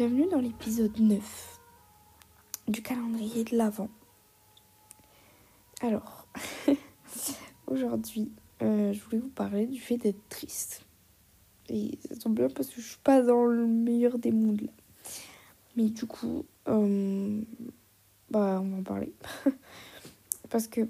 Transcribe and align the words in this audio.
Bienvenue 0.00 0.28
dans 0.30 0.40
l'épisode 0.40 0.98
9 0.98 1.60
du 2.68 2.80
calendrier 2.80 3.44
de 3.44 3.54
l'Avent. 3.54 3.90
Alors, 5.82 6.26
aujourd'hui, 7.66 8.32
euh, 8.62 8.94
je 8.94 9.00
voulais 9.02 9.18
vous 9.18 9.28
parler 9.28 9.66
du 9.66 9.78
fait 9.78 9.98
d'être 9.98 10.26
triste. 10.30 10.86
Et 11.68 11.98
ça 12.08 12.16
tombe 12.16 12.34
bien 12.34 12.48
parce 12.48 12.70
que 12.70 12.80
je 12.80 12.88
suis 12.88 13.00
pas 13.04 13.20
dans 13.20 13.44
le 13.44 13.66
meilleur 13.66 14.18
des 14.18 14.32
mondes 14.32 14.62
là. 14.62 14.72
Mais 15.76 15.90
du 15.90 16.06
coup, 16.06 16.46
euh, 16.68 17.42
bah, 18.30 18.58
on 18.62 18.70
va 18.70 18.76
en 18.78 18.82
parler. 18.82 19.12
parce 20.48 20.66
que, 20.66 20.88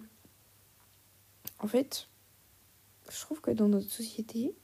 en 1.59 1.67
fait, 1.67 2.07
je 3.11 3.21
trouve 3.23 3.41
que 3.41 3.51
dans 3.51 3.67
notre 3.67 3.91
société, 3.91 4.55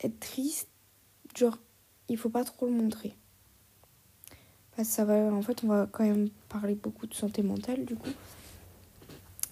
être 0.00 0.18
triste, 0.18 0.70
genre, 1.36 1.56
il 2.08 2.16
faut 2.16 2.30
pas 2.30 2.44
trop 2.44 2.66
le 2.66 2.72
montrer. 2.72 3.14
Parce 4.76 4.88
que 4.88 4.94
ça 4.94 5.04
va, 5.04 5.14
en 5.32 5.42
fait, 5.42 5.64
on 5.64 5.68
va 5.68 5.88
quand 5.90 6.04
même 6.04 6.28
parler 6.48 6.74
beaucoup 6.74 7.06
de 7.06 7.14
santé 7.14 7.42
mentale, 7.42 7.84
du 7.84 7.96
coup. 7.96 8.10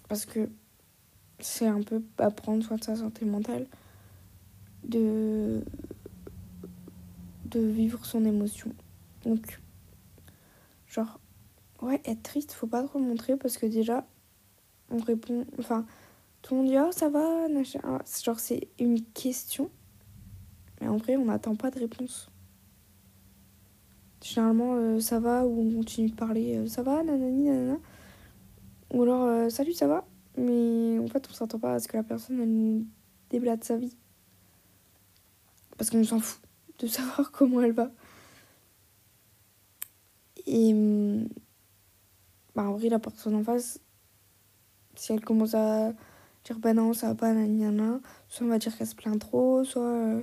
Parce 0.08 0.26
que 0.26 0.50
c'est 1.40 1.66
un 1.66 1.82
peu 1.82 2.02
à 2.18 2.30
prendre 2.30 2.62
soin 2.62 2.76
de 2.76 2.84
sa 2.84 2.96
santé 2.96 3.24
mentale, 3.24 3.66
de, 4.84 5.62
vivre 7.54 8.04
son 8.04 8.24
émotion. 8.24 8.74
Donc, 9.24 9.60
genre, 10.88 11.20
ouais, 11.80 12.00
être 12.04 12.22
triste, 12.22 12.52
faut 12.52 12.66
pas 12.66 12.82
trop 12.82 12.98
le 12.98 13.04
montrer 13.04 13.36
parce 13.36 13.56
que 13.58 13.66
déjà, 13.66 14.04
on 14.90 14.98
répond, 14.98 15.46
enfin, 15.58 15.86
tout 16.42 16.54
le 16.54 16.60
monde 16.60 16.70
dit, 16.70 16.78
oh, 16.78 16.92
ça 16.92 17.08
va, 17.08 17.46
genre, 18.24 18.40
c'est 18.40 18.68
une 18.78 19.02
question. 19.02 19.70
Mais 20.80 20.88
en 20.88 20.96
vrai, 20.96 21.16
on 21.16 21.26
n'attend 21.26 21.54
pas 21.54 21.70
de 21.70 21.78
réponse. 21.78 22.28
Généralement, 24.24 24.76
euh, 24.76 25.00
ça 25.00 25.20
va, 25.20 25.44
ou 25.46 25.60
on 25.60 25.70
continue 25.76 26.08
de 26.08 26.14
parler, 26.14 26.56
euh, 26.56 26.66
ça 26.66 26.82
va, 26.82 27.02
nanani, 27.02 27.44
nanana. 27.44 27.78
Ou 28.94 29.02
alors, 29.02 29.24
euh, 29.24 29.50
salut, 29.50 29.74
ça 29.74 29.86
va 29.86 30.06
Mais 30.38 30.98
en 30.98 31.06
fait, 31.08 31.28
on 31.30 31.34
s'attend 31.34 31.58
pas 31.58 31.74
à 31.74 31.78
ce 31.78 31.88
que 31.88 31.98
la 31.98 32.04
personne, 32.04 32.40
elle 32.40 32.50
nous 32.50 32.86
déblate 33.28 33.64
sa 33.64 33.76
vie. 33.76 33.94
Parce 35.76 35.90
qu'on 35.90 36.02
s'en 36.04 36.20
fout 36.20 36.40
de 36.78 36.86
savoir 36.88 37.32
comment 37.32 37.60
elle 37.60 37.72
va. 37.72 37.90
Et 40.46 40.72
hum, 40.72 41.28
bah, 42.54 42.62
en 42.62 42.72
vrai, 42.78 42.88
la 42.88 42.98
personne 42.98 43.34
en 43.34 43.44
face, 43.44 43.78
si 44.94 45.12
elle 45.12 45.22
commence 45.22 45.54
à 45.54 45.92
dire 46.44 46.58
bah 46.60 46.72
non, 46.72 46.94
ça 46.94 47.08
va 47.08 47.14
pas, 47.14 47.34
nanana, 47.34 48.00
soit 48.28 48.46
on 48.46 48.50
va 48.50 48.58
dire 48.58 48.74
qu'elle 48.74 48.86
se 48.86 48.94
plaint 48.94 49.20
trop, 49.20 49.64
soit 49.64 50.22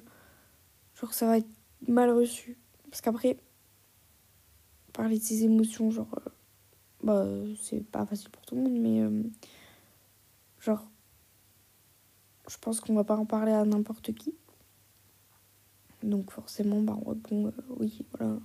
genre 0.99 1.13
ça 1.13 1.27
va 1.27 1.37
être 1.37 1.49
mal 1.87 2.09
reçu. 2.09 2.57
Parce 2.89 3.01
qu'après, 3.01 3.37
parler 4.91 5.17
de 5.17 5.23
ses 5.23 5.43
émotions, 5.43 5.91
genre, 5.91 6.19
euh, 6.25 6.29
bah 7.03 7.25
c'est 7.61 7.83
pas 7.83 8.05
facile 8.05 8.29
pour 8.29 8.45
tout 8.45 8.55
le 8.55 8.61
monde, 8.61 8.79
mais 8.79 9.01
euh, 9.01 9.23
genre, 10.59 10.87
je 12.49 12.57
pense 12.57 12.79
qu'on 12.79 12.93
va 12.95 13.03
pas 13.03 13.17
en 13.17 13.25
parler 13.25 13.51
à 13.51 13.65
n'importe 13.65 14.13
qui. 14.13 14.35
Donc 16.03 16.31
forcément, 16.31 16.81
bah 16.81 16.97
on 17.05 17.09
répond 17.11 17.53
oui, 17.79 18.05
voilà. 18.17 18.37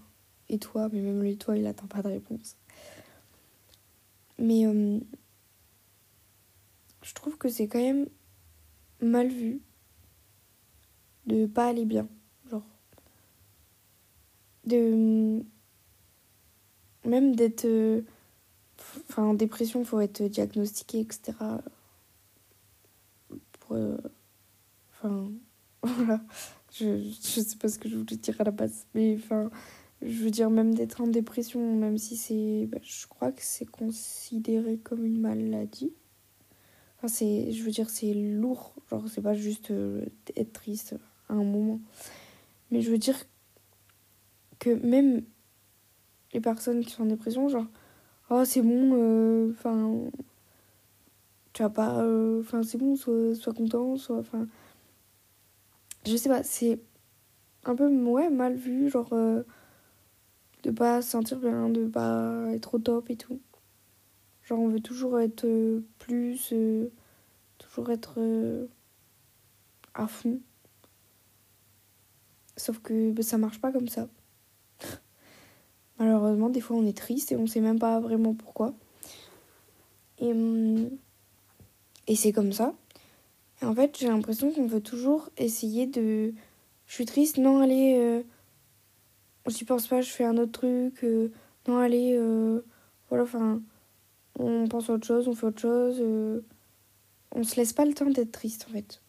Et 0.49 0.59
toi, 0.59 0.89
mais 0.93 1.01
même 1.01 1.23
lui, 1.23 1.37
toi, 1.37 1.57
il 1.57 1.67
attend 1.67 1.87
pas 1.87 2.03
de 2.03 2.09
réponse. 2.09 2.57
Mais 4.39 4.65
je 7.03 7.15
trouve 7.15 7.39
que 7.39 7.49
c'est 7.49 7.69
quand 7.69 7.81
même 7.81 8.07
mal 9.01 9.29
vu 9.29 9.61
de 11.27 11.47
pas 11.47 11.69
aller 11.69 11.85
bien. 11.85 12.09
Genre. 12.51 12.67
De. 14.65 15.45
Même 17.07 17.37
d'être. 17.37 17.65
Euh, 17.65 18.03
enfin, 19.09 19.25
en 19.25 19.35
dépression, 19.35 19.81
il 19.81 19.87
faut 19.87 20.01
être 20.01 20.23
diagnostiqué, 20.23 21.01
etc. 21.01 21.33
Pour. 23.61 23.77
Euh, 23.77 23.97
enfin. 24.93 25.31
Voilà. 25.83 26.21
Je, 26.73 26.99
je 27.01 27.41
sais 27.41 27.57
pas 27.57 27.69
ce 27.69 27.79
que 27.79 27.89
je 27.89 27.97
voulais 27.97 28.17
dire 28.17 28.41
à 28.41 28.45
la 28.45 28.51
base. 28.51 28.87
Mais 28.95 29.17
enfin. 29.17 29.51
Je 30.03 30.25
veux 30.25 30.31
dire, 30.31 30.51
même 30.51 30.75
d'être 30.75 31.01
en 31.01 31.07
dépression, 31.07 31.75
même 31.77 31.97
si 31.97 32.17
c'est. 32.17 32.67
Bah, 32.67 32.79
je 32.83 33.07
crois 33.07 33.33
que 33.33 33.43
c'est 33.43 33.67
considéré 33.67 34.79
comme 34.79 35.05
une 35.07 35.21
maladie 35.21 35.93
c'est, 37.09 37.53
je 37.53 37.63
veux 37.63 37.71
dire, 37.71 37.91
c'est 37.91 38.15
lourd. 38.15 38.75
Genre, 38.91 39.05
c'est 39.09 39.23
pas 39.23 39.35
juste 39.35 39.71
euh, 39.71 40.05
être 40.37 40.53
triste 40.53 40.97
à 41.29 41.35
un 41.35 41.45
moment. 41.45 41.81
Mais 42.71 42.81
je 42.81 42.91
veux 42.91 42.99
dire 42.99 43.17
que 44.59 44.71
même 44.71 45.23
les 46.37 46.41
personnes 46.41 46.85
qui 46.85 46.93
sont 46.93 47.05
en 47.05 47.07
dépression, 47.07 47.49
genre, 47.49 47.67
oh, 48.31 48.45
c'est 48.45 48.63
bon, 48.63 48.93
euh, 48.95 49.51
enfin, 49.53 50.11
tu 51.53 51.63
vas 51.63 51.71
pas, 51.71 52.03
euh, 52.03 52.41
enfin, 52.41 52.63
c'est 52.63 52.79
bon, 52.79 52.95
sois, 52.95 53.35
sois 53.35 53.55
content, 53.55 53.97
soit, 53.97 54.19
enfin, 54.19 54.47
je 56.07 56.17
sais 56.17 56.29
pas, 56.29 56.43
c'est 56.43 56.79
un 57.65 57.75
peu, 57.75 57.89
ouais, 57.89 58.31
mal 58.31 58.55
vu, 58.55 58.91
genre, 58.91 59.11
de 60.63 60.71
pas 60.71 61.01
se 61.01 61.11
sentir 61.11 61.39
bien, 61.39 61.69
de 61.71 61.87
pas 61.87 62.49
être 62.53 62.75
au 62.75 62.79
top 62.79 63.09
et 63.11 63.17
tout. 63.17 63.41
Genre, 64.43 64.61
on 64.61 64.69
veut 64.69 64.81
toujours 64.81 65.19
être 65.19 65.45
euh, 65.45 65.81
plus, 65.99 66.51
euh, 66.53 66.93
toujours 67.59 67.91
être 67.91 68.15
euh, 68.19 68.67
à 69.95 70.07
fond. 70.07 70.41
Sauf 72.57 72.79
que 72.81 73.13
bah, 73.13 73.23
ça 73.23 73.39
marche 73.39 73.61
pas 73.61 73.73
comme 73.73 73.89
ça. 73.89 74.09
Malheureusement, 75.99 76.51
des 76.51 76.61
fois, 76.61 76.77
on 76.77 76.87
est 76.87 76.97
triste 76.97 77.33
et 77.33 77.37
on 77.37 77.47
sait 77.47 77.61
même 77.61 77.79
pas 77.79 78.01
vraiment 78.01 78.35
pourquoi. 78.35 78.75
Et, 80.19 80.33
hum, 80.33 80.91
et 82.07 82.17
c'est 82.17 82.33
comme 82.33 82.53
ça. 82.53 82.75
En 83.63 83.75
fait, 83.75 83.97
j'ai 83.99 84.09
l'impression 84.09 84.53
qu'on 84.53 84.67
veut 84.67 84.83
toujours 84.83 85.31
essayer 85.39 85.87
de. 85.87 86.35
Je 86.87 86.95
suis 86.95 87.07
triste, 87.07 87.39
non, 87.39 87.61
allez. 87.61 88.25
J'y 89.49 89.65
pense 89.65 89.87
pas, 89.87 90.03
je 90.03 90.11
fais 90.11 90.25
un 90.25 90.37
autre 90.37 90.53
truc. 90.53 91.05
non, 91.67 91.79
allez. 91.79 92.19
voilà, 93.09 93.25
enfin 93.25 93.61
on 94.39 94.67
pense 94.69 94.91
à 94.91 94.95
autre 94.95 95.07
chose, 95.07 95.29
on 95.29 95.35
fait 95.35 95.47
autre 95.47 95.61
chose. 95.61 95.97
Euh, 96.01 96.41
on 97.33 97.43
se 97.43 97.57
laisse 97.57 97.73
pas 97.73 97.85
le 97.85 97.95
temps 97.95 98.11
d'être 98.11 98.33
triste 98.33 98.67
en 98.69 98.73
fait. 98.73 99.01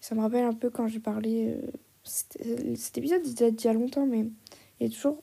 Ça 0.00 0.14
me 0.14 0.20
rappelle 0.20 0.44
un 0.44 0.52
peu 0.52 0.70
quand 0.70 0.88
j'ai 0.88 1.00
parlé. 1.00 1.48
Euh, 1.48 2.74
cet 2.76 2.98
épisode 2.98 3.22
il 3.26 3.64
y 3.64 3.68
a 3.68 3.72
longtemps, 3.72 4.06
mais 4.06 4.26
il 4.80 4.86
est 4.86 4.90
toujours. 4.90 5.22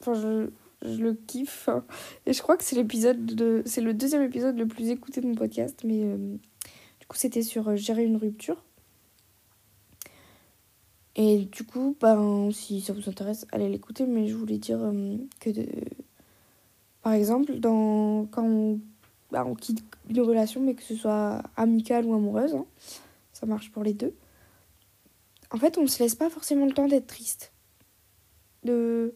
Enfin, 0.00 0.14
je, 0.14 0.50
je 0.82 1.02
le 1.02 1.14
kiffe. 1.14 1.68
Hein. 1.68 1.84
Et 2.26 2.32
je 2.32 2.42
crois 2.42 2.56
que 2.56 2.64
c'est 2.64 2.76
l'épisode 2.76 3.24
de. 3.26 3.62
C'est 3.66 3.80
le 3.80 3.94
deuxième 3.94 4.22
épisode 4.22 4.56
le 4.58 4.66
plus 4.66 4.88
écouté 4.90 5.20
de 5.20 5.26
mon 5.26 5.34
podcast, 5.34 5.80
mais 5.84 6.02
euh, 6.02 6.16
du 7.00 7.06
coup, 7.06 7.16
c'était 7.16 7.42
sur 7.42 7.76
gérer 7.76 8.04
une 8.04 8.16
rupture. 8.16 8.62
Et 11.16 11.46
du 11.46 11.64
coup, 11.64 11.96
ben, 12.00 12.50
si 12.52 12.80
ça 12.80 12.92
vous 12.92 13.08
intéresse, 13.08 13.44
allez 13.50 13.68
l'écouter, 13.68 14.06
mais 14.06 14.28
je 14.28 14.36
voulais 14.36 14.58
dire 14.58 14.78
que 15.40 15.50
de 15.50 15.66
par 17.02 17.12
exemple, 17.12 17.58
dans, 17.58 18.26
quand 18.26 18.44
on, 18.44 18.80
bah, 19.30 19.44
on, 19.46 19.54
quitte 19.54 19.82
une 20.10 20.20
relation, 20.20 20.60
mais 20.60 20.74
que 20.74 20.82
ce 20.82 20.94
soit 20.94 21.42
amicale 21.56 22.04
ou 22.04 22.14
amoureuse, 22.14 22.54
hein, 22.54 22.66
ça 23.32 23.46
marche 23.46 23.70
pour 23.70 23.82
les 23.82 23.94
deux. 23.94 24.14
En 25.50 25.56
fait, 25.56 25.78
on 25.78 25.82
ne 25.82 25.86
se 25.86 26.02
laisse 26.02 26.14
pas 26.14 26.28
forcément 26.28 26.66
le 26.66 26.72
temps 26.72 26.88
d'être 26.88 27.06
triste, 27.06 27.52
de 28.64 29.14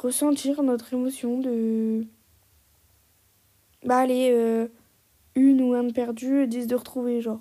ressentir 0.00 0.62
notre 0.62 0.94
émotion, 0.94 1.38
de. 1.38 2.06
Bah, 3.84 3.98
allez, 3.98 4.30
euh, 4.32 4.68
une 5.34 5.62
ou 5.62 5.74
un 5.74 5.84
de 5.84 5.92
perdu, 5.92 6.46
dix 6.46 6.66
de 6.66 6.74
retrouver, 6.74 7.20
genre. 7.20 7.40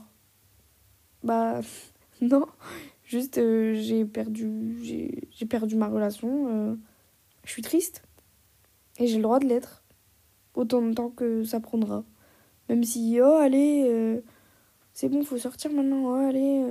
Bah, 1.24 1.62
non, 2.22 2.46
juste 3.04 3.38
euh, 3.38 3.76
j'ai 3.76 4.06
perdu, 4.06 4.78
j'ai 4.84 5.46
perdu 5.46 5.76
ma 5.76 5.88
relation, 5.88 6.48
euh, 6.50 6.76
je 7.44 7.52
suis 7.52 7.62
triste 7.62 8.04
et 8.98 9.08
j'ai 9.08 9.18
le 9.18 9.24
droit 9.24 9.40
de 9.40 9.48
l'être. 9.48 9.84
Autant 10.56 10.82
de 10.82 10.94
temps 10.94 11.10
que 11.10 11.44
ça 11.44 11.60
prendra. 11.60 12.04
Même 12.68 12.84
si, 12.84 13.20
oh, 13.22 13.36
allez, 13.36 14.22
c'est 14.94 15.08
bon, 15.08 15.24
faut 15.24 15.38
sortir 15.38 15.72
maintenant, 15.72 16.12
oh, 16.12 16.28
allez, 16.28 16.66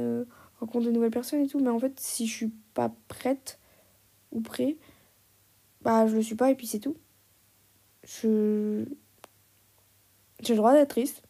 rencontrer 0.60 0.90
de 0.90 0.94
nouvelles 0.94 1.10
personnes 1.10 1.40
et 1.40 1.46
tout. 1.46 1.60
Mais 1.60 1.70
en 1.70 1.78
fait, 1.78 1.98
si 1.98 2.26
je 2.26 2.34
suis 2.34 2.52
pas 2.74 2.92
prête 3.08 3.58
ou 4.32 4.40
prêt, 4.40 4.76
bah, 5.88 6.06
je 6.06 6.16
le 6.16 6.22
suis 6.22 6.34
pas 6.34 6.50
et 6.50 6.54
puis 6.54 6.66
c'est 6.66 6.80
tout. 6.80 6.98
Je. 8.04 8.84
J'ai 10.42 10.52
le 10.52 10.58
droit 10.58 10.74
d'être 10.74 10.90
triste. 10.90 11.22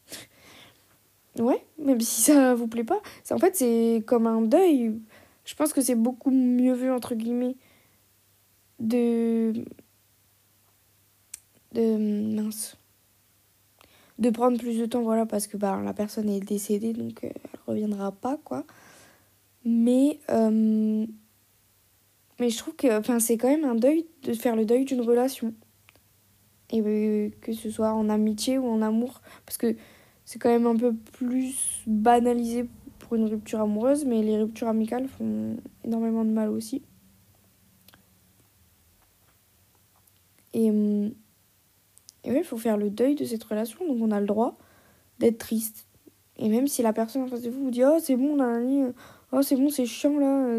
ouais, 1.38 1.64
même 1.78 2.00
si 2.00 2.22
ça 2.22 2.56
vous 2.56 2.66
plaît 2.66 2.82
pas. 2.82 3.00
En 3.30 3.38
fait, 3.38 3.54
c'est 3.54 4.02
comme 4.04 4.26
un 4.26 4.42
deuil. 4.42 5.00
Je 5.44 5.54
pense 5.54 5.72
que 5.72 5.80
c'est 5.80 5.94
beaucoup 5.94 6.32
mieux 6.32 6.74
vu, 6.74 6.90
entre 6.90 7.14
guillemets, 7.14 7.54
de 8.80 9.52
de 11.72 12.34
mince 12.34 12.76
de 14.18 14.30
prendre 14.30 14.58
plus 14.58 14.78
de 14.78 14.86
temps 14.86 15.02
voilà 15.02 15.26
parce 15.26 15.46
que 15.46 15.56
bah, 15.56 15.80
la 15.84 15.92
personne 15.92 16.28
est 16.30 16.40
décédée 16.40 16.94
donc 16.94 17.22
euh, 17.22 17.28
elle 17.28 17.60
reviendra 17.66 18.10
pas 18.10 18.38
quoi 18.42 18.64
mais 19.66 20.18
euh, 20.30 21.06
mais 22.38 22.50
je 22.50 22.58
trouve 22.58 22.76
que 22.76 22.98
enfin, 22.98 23.18
c'est 23.18 23.36
quand 23.36 23.48
même 23.48 23.64
un 23.64 23.74
deuil 23.74 24.06
de 24.22 24.32
faire 24.32 24.56
le 24.56 24.64
deuil 24.64 24.84
d'une 24.84 25.00
relation. 25.00 25.54
Et 26.70 26.80
euh, 26.80 27.30
que 27.40 27.52
ce 27.52 27.70
soit 27.70 27.92
en 27.92 28.08
amitié 28.08 28.58
ou 28.58 28.66
en 28.66 28.82
amour. 28.82 29.20
Parce 29.46 29.56
que 29.56 29.74
c'est 30.24 30.38
quand 30.38 30.50
même 30.50 30.66
un 30.66 30.76
peu 30.76 30.94
plus 30.94 31.82
banalisé 31.86 32.68
pour 32.98 33.16
une 33.16 33.24
rupture 33.24 33.60
amoureuse, 33.60 34.04
mais 34.04 34.22
les 34.22 34.38
ruptures 34.38 34.68
amicales 34.68 35.08
font 35.08 35.56
énormément 35.84 36.24
de 36.24 36.30
mal 36.30 36.50
aussi. 36.50 36.82
Et, 40.52 40.66
et 40.66 42.30
oui, 42.30 42.38
il 42.38 42.44
faut 42.44 42.56
faire 42.58 42.76
le 42.76 42.90
deuil 42.90 43.14
de 43.14 43.24
cette 43.24 43.44
relation, 43.44 43.86
donc 43.86 43.98
on 44.00 44.10
a 44.10 44.20
le 44.20 44.26
droit 44.26 44.58
d'être 45.18 45.38
triste. 45.38 45.86
Et 46.36 46.48
même 46.48 46.66
si 46.66 46.82
la 46.82 46.92
personne 46.92 47.22
en 47.22 47.26
face 47.26 47.42
de 47.42 47.50
vous 47.50 47.64
vous 47.64 47.70
dit 47.70 47.84
Oh, 47.84 47.98
c'est 48.00 48.16
bon, 48.16 48.38
on 48.40 48.92
oh, 49.32 49.42
c'est 49.42 49.56
bon, 49.56 49.70
c'est 49.70 49.86
chiant 49.86 50.18
là, 50.18 50.58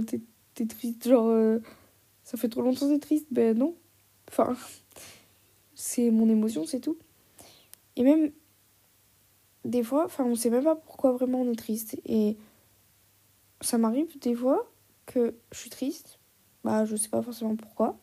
triste, 0.68 1.08
genre, 1.08 1.28
euh, 1.28 1.60
ça 2.24 2.38
fait 2.38 2.50
trop 2.50 2.62
longtemps 2.62 2.88
que 2.88 2.94
t'es 2.94 3.00
triste, 3.00 3.28
ben 3.32 3.58
non. 3.58 3.76
Enfin, 4.30 4.56
c'est 5.76 6.12
mon 6.12 6.30
émotion, 6.30 6.66
c'est 6.66 6.80
tout. 6.80 6.98
Et 7.96 8.04
même, 8.04 8.32
des 9.66 9.84
fois, 9.84 10.06
enfin, 10.06 10.24
on 10.26 10.36
sait 10.36 10.50
même 10.50 10.64
pas 10.64 10.76
pourquoi 10.76 11.12
vraiment 11.14 11.42
on 11.42 11.52
est 11.52 11.56
triste. 11.56 12.00
Et 12.06 12.38
ça 13.62 13.78
m'arrive 13.78 14.18
des 14.20 14.36
fois 14.36 14.70
que 15.06 15.36
je 15.52 15.58
suis 15.58 15.70
triste, 15.70 16.20
bah, 16.64 16.86
je 16.86 16.96
sais 16.96 17.10
pas 17.10 17.22
forcément 17.22 17.56
pourquoi. 17.56 17.98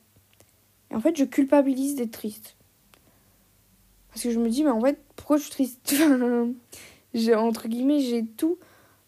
Et 0.91 0.94
en 0.94 1.00
fait, 1.00 1.17
je 1.17 1.25
culpabilise 1.25 1.94
d'être 1.97 2.12
triste. 2.12 2.56
Parce 4.08 4.23
que 4.23 4.31
je 4.31 4.38
me 4.38 4.49
dis, 4.49 4.64
mais 4.64 4.70
en 4.70 4.81
fait, 4.81 4.99
pourquoi 5.14 5.37
je 5.37 5.43
suis 5.43 5.50
triste? 5.50 5.94
J'ai 7.14 7.35
Entre 7.35 7.69
guillemets, 7.69 8.00
j'ai 8.00 8.26
tout. 8.26 8.58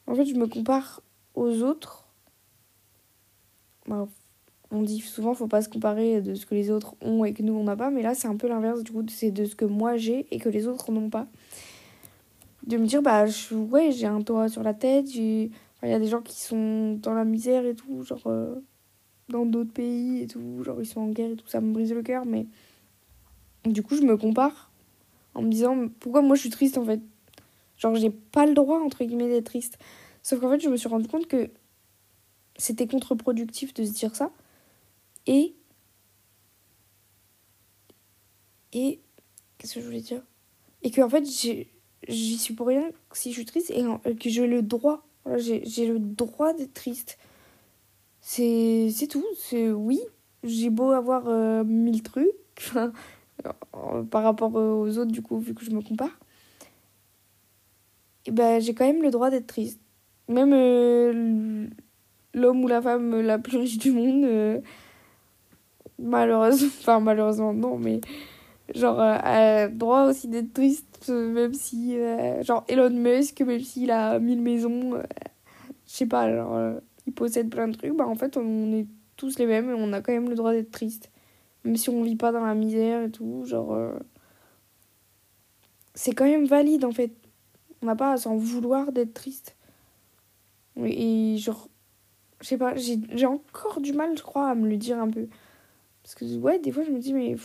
En 0.06 0.14
fait, 0.14 0.24
je 0.24 0.34
me 0.34 0.46
compare 0.46 1.02
aux 1.34 1.62
autres. 1.62 2.07
Bah, 3.88 4.06
on 4.70 4.82
dit 4.82 5.00
souvent, 5.00 5.34
faut 5.34 5.46
pas 5.46 5.62
se 5.62 5.68
comparer 5.68 6.20
de 6.20 6.34
ce 6.34 6.44
que 6.44 6.54
les 6.54 6.70
autres 6.70 6.94
ont 7.00 7.24
et 7.24 7.32
que 7.32 7.42
nous, 7.42 7.54
on 7.54 7.64
n'a 7.64 7.76
pas. 7.76 7.90
Mais 7.90 8.02
là, 8.02 8.14
c'est 8.14 8.28
un 8.28 8.36
peu 8.36 8.48
l'inverse. 8.48 8.82
Du 8.84 8.92
coup, 8.92 9.02
c'est 9.08 9.30
de 9.30 9.44
ce 9.46 9.56
que 9.56 9.64
moi 9.64 9.96
j'ai 9.96 10.26
et 10.30 10.38
que 10.38 10.48
les 10.48 10.66
autres 10.66 10.92
n'ont 10.92 11.08
pas. 11.08 11.26
De 12.66 12.76
me 12.76 12.86
dire, 12.86 13.00
bah, 13.00 13.24
ouais, 13.52 13.92
j'ai 13.92 14.06
un 14.06 14.20
toit 14.20 14.48
sur 14.48 14.62
la 14.62 14.74
tête. 14.74 15.14
Il 15.14 15.50
y 15.82 15.92
a 15.92 15.98
des 15.98 16.08
gens 16.08 16.20
qui 16.20 16.38
sont 16.38 16.98
dans 17.00 17.14
la 17.14 17.24
misère 17.24 17.64
et 17.64 17.74
tout. 17.74 18.02
Genre, 18.02 18.26
euh, 18.26 18.56
dans 19.30 19.46
d'autres 19.46 19.72
pays 19.72 20.22
et 20.22 20.26
tout. 20.26 20.62
Genre, 20.62 20.80
ils 20.80 20.86
sont 20.86 21.00
en 21.00 21.08
guerre 21.08 21.30
et 21.30 21.36
tout. 21.36 21.48
Ça 21.48 21.62
me 21.62 21.72
brise 21.72 21.92
le 21.94 22.02
cœur. 22.02 22.26
Mais 22.26 22.46
du 23.64 23.82
coup, 23.82 23.96
je 23.96 24.02
me 24.02 24.18
compare 24.18 24.70
en 25.34 25.40
me 25.40 25.48
disant, 25.48 25.88
pourquoi 25.98 26.20
moi 26.20 26.36
je 26.36 26.42
suis 26.42 26.50
triste 26.50 26.76
en 26.76 26.84
fait? 26.84 27.00
Genre, 27.78 27.94
j'ai 27.94 28.10
pas 28.10 28.44
le 28.44 28.54
droit, 28.54 28.80
entre 28.80 29.04
guillemets, 29.04 29.28
d'être 29.28 29.46
triste. 29.46 29.78
Sauf 30.22 30.40
qu'en 30.40 30.50
fait, 30.50 30.60
je 30.60 30.68
me 30.68 30.76
suis 30.76 30.88
rendu 30.88 31.08
compte 31.08 31.26
que 31.26 31.48
c'était 32.58 32.88
contre-productif 32.88 33.72
de 33.72 33.84
se 33.84 33.92
dire 33.92 34.14
ça. 34.14 34.30
Et. 35.26 35.54
Et. 38.72 39.00
Qu'est-ce 39.56 39.74
que 39.74 39.80
je 39.80 39.86
voulais 39.86 40.00
dire? 40.00 40.22
Et 40.82 40.90
que 40.90 41.00
en 41.00 41.08
fait, 41.08 41.24
j'y 42.08 42.38
suis 42.38 42.54
pour 42.54 42.66
rien 42.66 42.90
si 43.12 43.30
je 43.30 43.36
suis 43.36 43.44
triste 43.44 43.70
et 43.70 43.82
que 44.14 44.28
j'ai 44.28 44.46
le 44.46 44.62
droit. 44.62 45.06
j'ai 45.36 45.86
le 45.86 45.98
droit 45.98 46.52
d'être 46.52 46.74
triste. 46.74 47.18
C'est 48.20 49.08
tout. 49.08 49.24
C'est 49.36 49.70
oui. 49.70 50.00
J'ai 50.44 50.70
beau 50.70 50.90
avoir 50.90 51.28
euh, 51.28 51.64
mille 51.64 52.02
trucs. 52.02 52.28
par 54.10 54.22
rapport 54.22 54.54
aux 54.54 54.98
autres, 54.98 55.12
du 55.12 55.22
coup, 55.22 55.38
vu 55.38 55.54
que 55.54 55.64
je 55.64 55.70
me 55.70 55.80
compare. 55.80 56.18
Et 58.26 58.30
ben, 58.30 58.60
j'ai 58.60 58.74
quand 58.74 58.86
même 58.86 59.02
le 59.02 59.10
droit 59.10 59.30
d'être 59.30 59.46
triste. 59.46 59.80
Même 60.28 60.52
euh, 60.52 61.68
l'homme 62.38 62.64
ou 62.64 62.68
la 62.68 62.80
femme 62.80 63.20
la 63.20 63.38
plus 63.38 63.58
riche 63.58 63.78
du 63.78 63.90
monde. 63.90 64.24
Euh, 64.24 64.60
malheureusement, 65.98 66.68
enfin 66.80 67.00
malheureusement 67.00 67.52
non, 67.52 67.78
mais 67.78 68.00
genre 68.74 69.00
euh, 69.00 69.18
a 69.22 69.68
droit 69.68 70.04
aussi 70.04 70.28
d'être 70.28 70.52
triste, 70.52 71.08
même 71.08 71.54
si, 71.54 71.98
euh, 71.98 72.42
genre 72.42 72.64
Elon 72.68 72.90
Musk, 72.90 73.40
même 73.42 73.60
s'il 73.60 73.90
a 73.90 74.18
mille 74.18 74.42
maisons, 74.42 74.94
je 75.86 75.92
sais 75.92 76.06
pas, 76.06 76.32
genre 76.32 76.80
il 77.06 77.12
possède 77.12 77.50
plein 77.50 77.68
de 77.68 77.76
trucs, 77.76 77.96
bah 77.96 78.06
en 78.06 78.14
fait 78.14 78.36
on 78.36 78.72
est 78.72 78.86
tous 79.16 79.38
les 79.38 79.46
mêmes 79.46 79.70
et 79.70 79.74
on 79.74 79.92
a 79.92 80.00
quand 80.00 80.12
même 80.12 80.28
le 80.28 80.34
droit 80.34 80.52
d'être 80.52 80.70
triste. 80.70 81.10
Même 81.64 81.76
si 81.76 81.90
on 81.90 82.02
vit 82.02 82.16
pas 82.16 82.30
dans 82.30 82.44
la 82.44 82.54
misère 82.54 83.02
et 83.02 83.10
tout, 83.10 83.44
genre. 83.44 83.76
c'est 85.94 86.12
quand 86.12 86.24
même 86.24 86.46
valide 86.46 86.84
en 86.84 86.92
fait. 86.92 87.12
On 87.82 87.86
n'a 87.86 87.96
pas 87.96 88.12
à 88.12 88.16
s'en 88.16 88.36
vouloir 88.36 88.92
d'être 88.92 89.14
triste. 89.14 89.56
Et 90.84 91.36
genre, 91.38 91.68
je 92.40 92.46
sais 92.46 92.58
pas, 92.58 92.74
j'ai 92.76 93.26
encore 93.26 93.80
du 93.80 93.92
mal, 93.92 94.16
je 94.16 94.22
crois, 94.22 94.50
à 94.50 94.54
me 94.54 94.68
le 94.68 94.76
dire 94.76 94.98
un 94.98 95.10
peu. 95.10 95.28
Parce 96.02 96.14
que, 96.14 96.24
ouais, 96.38 96.58
des 96.58 96.72
fois, 96.72 96.84
je 96.84 96.90
me 96.90 96.98
dis, 96.98 97.12
mais 97.12 97.36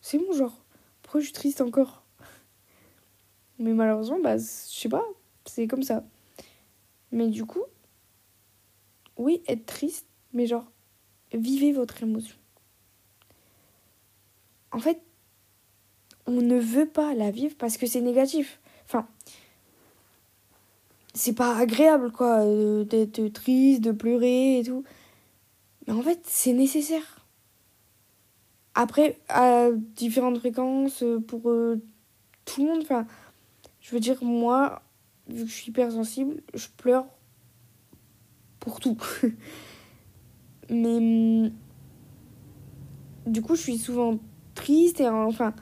c'est 0.00 0.18
bon, 0.18 0.32
genre, 0.32 0.64
pourquoi 1.02 1.20
je 1.20 1.26
suis 1.26 1.34
triste 1.34 1.60
encore? 1.60 2.04
Mais 3.58 3.72
malheureusement, 3.72 4.18
bah, 4.20 4.36
je 4.36 4.42
sais 4.42 4.88
pas, 4.88 5.04
c'est 5.44 5.66
comme 5.66 5.82
ça. 5.82 6.04
Mais 7.12 7.28
du 7.28 7.44
coup, 7.44 7.64
oui, 9.16 9.42
être 9.48 9.66
triste, 9.66 10.06
mais 10.32 10.46
genre, 10.46 10.70
vivez 11.32 11.72
votre 11.72 12.02
émotion. 12.02 12.36
En 14.70 14.78
fait, 14.78 15.00
on 16.26 16.42
ne 16.42 16.58
veut 16.58 16.88
pas 16.88 17.14
la 17.14 17.30
vivre 17.30 17.56
parce 17.56 17.78
que 17.78 17.86
c'est 17.86 18.02
négatif. 18.02 18.60
Enfin, 18.84 19.08
c'est 21.18 21.34
pas 21.34 21.56
agréable, 21.56 22.12
quoi, 22.12 22.44
d'être 22.84 23.28
triste, 23.28 23.82
de 23.82 23.92
pleurer 23.92 24.60
et 24.60 24.62
tout. 24.62 24.84
Mais 25.86 25.92
en 25.92 26.02
fait, 26.02 26.20
c'est 26.24 26.52
nécessaire. 26.52 27.26
Après, 28.74 29.18
à 29.28 29.70
différentes 29.72 30.38
fréquences, 30.38 31.02
euh, 31.02 31.18
pour 31.18 31.50
euh, 31.50 31.82
tout 32.44 32.64
le 32.64 32.72
monde, 32.72 32.82
enfin, 32.82 33.06
je 33.80 33.90
veux 33.90 34.00
dire, 34.00 34.22
moi, 34.22 34.82
vu 35.28 35.44
que 35.44 35.50
je 35.50 35.54
suis 35.54 35.70
hypersensible, 35.70 36.42
je 36.54 36.68
pleure 36.76 37.06
pour 38.60 38.78
tout. 38.78 38.96
Mais 40.70 40.96
hum, 40.98 41.50
du 43.26 43.42
coup, 43.42 43.56
je 43.56 43.62
suis 43.62 43.78
souvent 43.78 44.18
triste 44.54 45.00
et 45.00 45.08
enfin, 45.08 45.54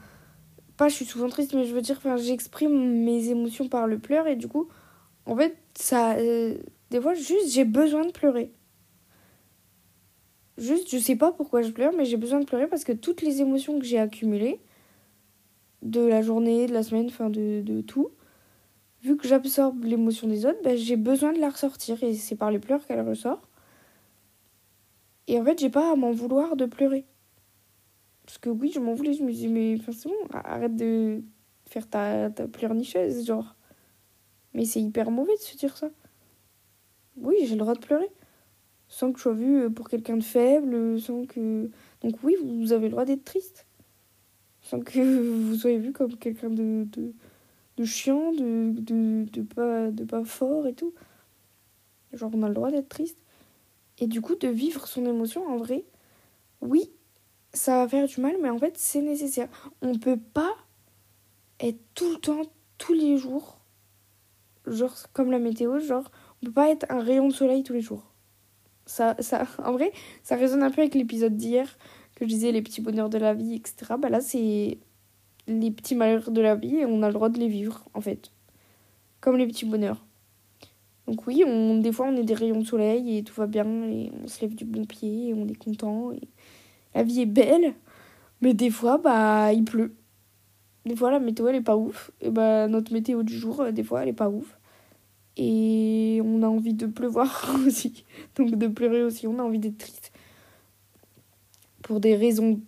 pas 0.75 0.89
je 0.89 0.95
suis 0.95 1.05
souvent 1.05 1.29
triste, 1.29 1.53
mais 1.53 1.65
je 1.65 1.73
veux 1.73 1.81
dire, 1.81 1.97
enfin, 1.97 2.17
j'exprime 2.17 3.03
mes 3.03 3.29
émotions 3.29 3.67
par 3.67 3.87
le 3.87 3.99
pleur 3.99 4.27
et 4.27 4.35
du 4.35 4.47
coup, 4.47 4.67
en 5.27 5.35
fait, 5.37 5.57
ça, 5.75 6.15
euh, 6.17 6.57
des 6.89 7.01
fois, 7.01 7.13
juste 7.13 7.49
j'ai 7.49 7.65
besoin 7.65 8.05
de 8.05 8.11
pleurer. 8.11 8.51
Juste, 10.57 10.89
je 10.89 10.97
sais 10.97 11.15
pas 11.15 11.31
pourquoi 11.31 11.61
je 11.61 11.71
pleure, 11.71 11.93
mais 11.95 12.05
j'ai 12.05 12.17
besoin 12.17 12.39
de 12.39 12.45
pleurer 12.45 12.67
parce 12.67 12.83
que 12.83 12.91
toutes 12.93 13.21
les 13.21 13.41
émotions 13.41 13.77
que 13.79 13.85
j'ai 13.85 13.99
accumulées, 13.99 14.59
de 15.83 16.01
la 16.01 16.21
journée, 16.21 16.67
de 16.67 16.73
la 16.73 16.83
semaine, 16.83 17.07
enfin 17.07 17.29
de, 17.29 17.61
de 17.61 17.81
tout, 17.81 18.09
vu 19.03 19.17
que 19.17 19.27
j'absorbe 19.27 19.83
l'émotion 19.83 20.27
des 20.27 20.45
autres, 20.45 20.59
ben, 20.63 20.77
j'ai 20.77 20.95
besoin 20.97 21.33
de 21.33 21.39
la 21.39 21.49
ressortir 21.49 22.01
et 22.03 22.13
c'est 22.15 22.35
par 22.35 22.51
les 22.51 22.59
pleurs 22.59 22.85
qu'elle 22.85 23.07
ressort. 23.07 23.41
Et 25.27 25.39
en 25.39 25.43
fait, 25.45 25.59
j'ai 25.59 25.69
pas 25.69 25.91
à 25.91 25.95
m'en 25.95 26.11
vouloir 26.11 26.55
de 26.55 26.65
pleurer. 26.65 27.05
Parce 28.25 28.37
que 28.39 28.49
oui, 28.49 28.71
je 28.73 28.79
m'en 28.79 28.93
voulais, 28.93 29.13
je 29.13 29.23
me 29.23 29.31
dis, 29.31 29.47
mais 29.47 29.77
c'est 29.91 30.09
bon, 30.09 30.15
arrête 30.33 30.75
de 30.75 31.23
faire 31.65 31.89
ta, 31.89 32.29
ta 32.29 32.47
pleurnicheuse, 32.47 33.25
genre. 33.25 33.56
Mais 34.57 34.65
c'est 34.65 34.81
hyper 34.81 35.11
mauvais 35.11 35.35
de 35.35 35.41
se 35.41 35.55
dire 35.55 35.77
ça. 35.77 35.91
Oui, 37.15 37.35
j'ai 37.43 37.51
le 37.53 37.59
droit 37.59 37.75
de 37.75 37.79
pleurer 37.79 38.09
sans 38.89 39.11
que 39.11 39.19
je 39.19 39.23
sois 39.23 39.33
vue 39.33 39.65
euh, 39.65 39.69
pour 39.69 39.87
quelqu'un 39.87 40.17
de 40.17 40.23
faible, 40.23 40.99
sans 40.99 41.25
que... 41.25 41.69
Donc 42.01 42.15
oui, 42.23 42.35
vous 42.43 42.73
avez 42.73 42.85
le 42.85 42.91
droit 42.91 43.05
d'être 43.05 43.23
triste. 43.23 43.67
Sans 44.61 44.79
que 44.79 44.99
vous 45.49 45.55
soyez 45.55 45.77
vu 45.77 45.91
comme 45.91 46.17
quelqu'un 46.17 46.49
de, 46.49 46.87
de, 46.91 47.13
de, 47.77 47.83
chiant, 47.83 48.31
de, 48.33 48.71
de, 48.73 49.41
pas, 49.43 49.91
de 49.91 50.03
pas 50.03 50.23
fort 50.23 50.65
et 50.65 50.73
tout. 50.73 50.91
Genre, 52.13 52.31
on 52.33 52.41
a 52.41 52.47
le 52.47 52.55
droit 52.55 52.71
d'être 52.71 52.89
triste. 52.89 53.21
Et 53.99 54.07
du 54.07 54.21
coup, 54.21 54.33
de 54.33 54.47
vivre 54.47 54.87
son 54.87 55.05
émotion, 55.05 55.45
en 55.47 55.57
vrai, 55.57 55.85
oui, 56.61 56.89
ça 57.53 57.83
va 57.83 57.87
faire 57.87 58.07
du 58.07 58.21
mal, 58.21 58.37
mais 58.41 58.49
en 58.49 58.57
fait, 58.57 58.75
c'est 58.75 59.03
nécessaire. 59.03 59.49
On 59.83 59.99
peut 59.99 60.17
pas 60.17 60.55
être 61.59 61.79
tout 61.93 62.09
le 62.09 62.17
temps, 62.17 62.41
tous 62.79 62.93
les 62.93 63.19
jours, 63.19 63.56
genre 64.67 64.95
comme 65.13 65.31
la 65.31 65.39
météo, 65.39 65.79
genre, 65.79 66.11
on 66.41 66.45
peut 66.47 66.51
pas 66.51 66.69
être 66.69 66.85
un 66.89 66.99
rayon 66.99 67.27
de 67.27 67.33
soleil 67.33 67.63
tous 67.63 67.73
les 67.73 67.81
jours 67.81 68.13
ça, 68.87 69.15
ça, 69.19 69.45
en 69.63 69.73
vrai, 69.73 69.91
ça 70.23 70.35
résonne 70.35 70.63
un 70.63 70.71
peu 70.71 70.81
avec 70.81 70.95
l'épisode 70.95 71.37
d'hier 71.37 71.77
que 72.15 72.25
je 72.25 72.29
disais 72.29 72.51
les 72.51 72.63
petits 72.63 72.81
bonheurs 72.81 73.09
de 73.09 73.19
la 73.19 73.35
vie, 73.35 73.53
etc. 73.55 73.93
Bah 73.99 74.09
là, 74.09 74.21
c'est 74.21 74.79
les 75.47 75.71
petits 75.71 75.95
malheurs 75.95 76.31
de 76.31 76.41
la 76.41 76.55
vie 76.55 76.77
et 76.77 76.85
on 76.85 77.03
a 77.03 77.07
le 77.07 77.13
droit 77.13 77.29
de 77.29 77.37
les 77.37 77.47
vivre, 77.47 77.85
en 77.93 78.01
fait. 78.01 78.31
Comme 79.21 79.37
les 79.37 79.45
petits 79.45 79.65
bonheurs. 79.65 80.03
Donc 81.05 81.27
oui, 81.27 81.43
on, 81.45 81.77
des 81.77 81.91
fois, 81.91 82.07
on 82.07 82.15
est 82.15 82.23
des 82.23 82.33
rayons 82.33 82.59
de 82.59 82.65
soleil 82.65 83.17
et 83.17 83.23
tout 83.23 83.35
va 83.35 83.45
bien 83.45 83.65
et 83.65 84.11
on 84.23 84.27
se 84.27 84.41
lève 84.41 84.55
du 84.55 84.65
bon 84.65 84.85
pied 84.85 85.29
et 85.29 85.33
on 85.33 85.47
est 85.47 85.55
content. 85.55 86.11
La 86.95 87.03
vie 87.03 87.21
est 87.21 87.27
belle, 87.27 87.75
mais 88.41 88.53
des 88.53 88.71
fois, 88.71 88.97
bah, 88.97 89.53
il 89.53 89.63
pleut. 89.63 89.95
Des 90.87 90.95
fois, 90.95 91.11
la 91.11 91.19
météo, 91.19 91.47
elle 91.47 91.55
est 91.55 91.61
pas 91.61 91.75
ouf. 91.75 92.11
Et 92.21 92.29
bah, 92.29 92.67
notre 92.69 92.93
météo 92.93 93.21
du 93.21 93.37
jour, 93.37 93.71
des 93.73 93.83
fois, 93.83 94.03
elle 94.03 94.09
est 94.09 94.13
pas 94.13 94.29
ouf. 94.29 94.57
Et 95.35 96.21
on 96.23 96.41
a 96.43 96.47
envie 96.47 96.73
de 96.73 96.85
pleuvoir 96.85 97.49
aussi. 97.67 98.05
Donc 98.35 98.55
de 98.55 98.67
pleurer 98.67 99.03
aussi, 99.03 99.27
on 99.27 99.37
a 99.39 99.43
envie 99.43 99.59
d'être 99.59 99.77
triste. 99.77 100.11
pour 101.83 101.99
des 101.99 102.15
raisons, 102.15 102.61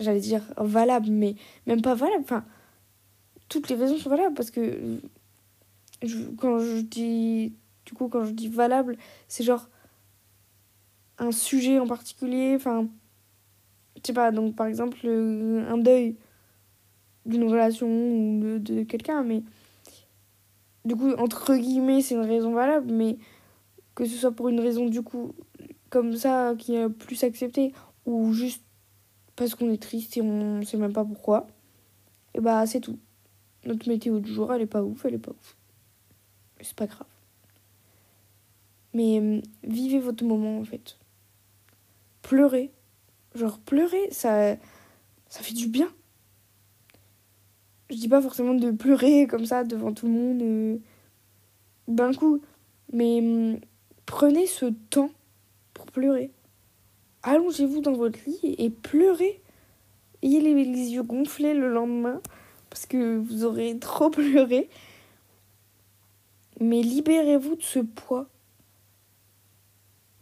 j'allais 0.00 0.20
dire, 0.20 0.42
valables, 0.56 1.10
mais 1.10 1.36
même 1.66 1.80
pas 1.80 1.94
valables. 1.94 2.24
Enfin, 2.24 2.44
toutes 3.48 3.68
les 3.68 3.76
raisons 3.76 3.98
sont 3.98 4.10
valables 4.10 4.34
parce 4.34 4.50
que 4.50 5.00
quand 6.38 6.58
je 6.58 6.80
dis, 6.80 7.54
du 7.86 7.92
coup, 7.94 8.08
quand 8.08 8.24
je 8.24 8.32
dis 8.32 8.48
valable, 8.48 8.96
c'est 9.28 9.44
genre 9.44 9.68
un 11.18 11.32
sujet 11.32 11.78
en 11.78 11.86
particulier, 11.86 12.54
enfin, 12.56 12.88
je 13.96 14.00
sais 14.06 14.12
pas, 14.12 14.32
donc 14.32 14.56
par 14.56 14.66
exemple, 14.66 15.06
un 15.06 15.78
deuil 15.78 16.16
d'une 17.30 17.44
relation 17.44 17.88
ou 17.88 18.58
de, 18.58 18.82
quelqu'un, 18.82 19.22
mais 19.22 19.42
du 20.84 20.96
coup, 20.96 21.12
entre 21.12 21.56
guillemets, 21.56 22.02
c'est 22.02 22.14
une 22.14 22.26
raison 22.26 22.52
valable, 22.52 22.92
mais 22.92 23.18
que 23.94 24.04
ce 24.04 24.16
soit 24.16 24.32
pour 24.32 24.48
une 24.48 24.60
raison 24.60 24.86
du 24.86 25.02
coup 25.02 25.32
comme 25.90 26.16
ça 26.16 26.54
qui 26.58 26.74
est 26.74 26.88
plus 26.88 27.24
acceptée 27.24 27.72
ou 28.06 28.32
juste 28.32 28.62
parce 29.36 29.54
qu'on 29.54 29.70
est 29.72 29.82
triste 29.82 30.16
et 30.16 30.22
on 30.22 30.62
sait 30.62 30.76
même 30.76 30.92
pas 30.92 31.04
pourquoi, 31.04 31.46
et 32.34 32.40
bah 32.40 32.66
c'est 32.66 32.80
tout. 32.80 32.98
Notre 33.64 33.88
météo 33.88 34.20
du 34.20 34.32
jour, 34.32 34.52
elle 34.52 34.62
est 34.62 34.66
pas 34.66 34.82
ouf, 34.82 35.04
elle 35.04 35.14
est 35.14 35.18
pas 35.18 35.32
ouf. 35.32 35.56
C'est 36.60 36.74
pas 36.76 36.86
grave. 36.86 37.06
Mais 38.94 39.20
euh, 39.20 39.40
vivez 39.62 39.98
votre 39.98 40.24
moment 40.24 40.58
en 40.58 40.64
fait. 40.64 40.98
Pleurez. 42.22 42.70
Genre 43.34 43.58
pleurer, 43.58 44.08
ça 44.10 44.56
ça 45.28 45.42
fait 45.42 45.54
du 45.54 45.68
bien. 45.68 45.88
Je 47.90 47.96
dis 47.96 48.08
pas 48.08 48.22
forcément 48.22 48.54
de 48.54 48.70
pleurer 48.70 49.26
comme 49.26 49.44
ça 49.44 49.64
devant 49.64 49.92
tout 49.92 50.06
le 50.06 50.12
monde 50.12 50.42
euh, 50.42 50.78
d'un 51.88 52.14
coup, 52.14 52.40
mais 52.92 53.18
hum, 53.18 53.58
prenez 54.06 54.46
ce 54.46 54.66
temps 54.90 55.10
pour 55.74 55.86
pleurer. 55.86 56.30
Allongez-vous 57.24 57.80
dans 57.80 57.92
votre 57.92 58.18
lit 58.26 58.54
et 58.58 58.70
pleurez. 58.70 59.42
Ayez 60.22 60.40
les, 60.40 60.64
yeux 60.64 61.02
gonflés 61.02 61.54
le 61.54 61.72
lendemain 61.72 62.20
parce 62.70 62.86
que 62.86 63.16
vous 63.18 63.44
aurez 63.44 63.76
trop 63.80 64.08
pleuré. 64.08 64.70
Mais 66.60 66.82
libérez-vous 66.82 67.56
de 67.56 67.62
ce 67.62 67.80
poids. 67.80 68.28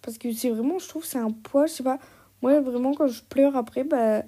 Parce 0.00 0.16
que 0.16 0.32
c'est 0.32 0.48
vraiment, 0.48 0.78
je 0.78 0.88
trouve, 0.88 1.04
c'est 1.04 1.18
un 1.18 1.30
poids, 1.32 1.66
je 1.66 1.72
sais 1.72 1.82
pas. 1.82 1.98
Moi, 2.40 2.60
vraiment, 2.60 2.94
quand 2.94 3.08
je 3.08 3.22
pleure 3.24 3.56
après, 3.56 3.84
bah. 3.84 4.22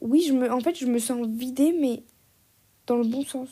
Oui, 0.00 0.22
je 0.22 0.32
me, 0.32 0.52
en 0.52 0.60
fait, 0.60 0.76
je 0.76 0.86
me 0.86 1.00
sens 1.00 1.26
vidée, 1.26 1.72
mais 1.72 2.04
dans 2.88 2.96
le 2.96 3.04
bon 3.04 3.22
sens. 3.22 3.48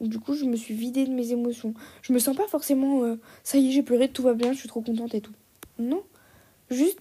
Du 0.00 0.18
coup, 0.18 0.34
je 0.34 0.44
me 0.44 0.56
suis 0.56 0.74
vidée 0.74 1.06
de 1.06 1.12
mes 1.12 1.32
émotions. 1.32 1.74
Je 2.02 2.12
me 2.12 2.18
sens 2.18 2.36
pas 2.36 2.46
forcément, 2.48 3.04
euh, 3.04 3.16
ça 3.44 3.58
y 3.58 3.68
est, 3.68 3.72
j'ai 3.72 3.82
pleuré, 3.82 4.08
tout 4.08 4.22
va 4.22 4.34
bien, 4.34 4.52
je 4.52 4.58
suis 4.58 4.68
trop 4.68 4.80
contente 4.80 5.14
et 5.14 5.20
tout. 5.20 5.34
Non. 5.78 6.02
Juste, 6.70 6.98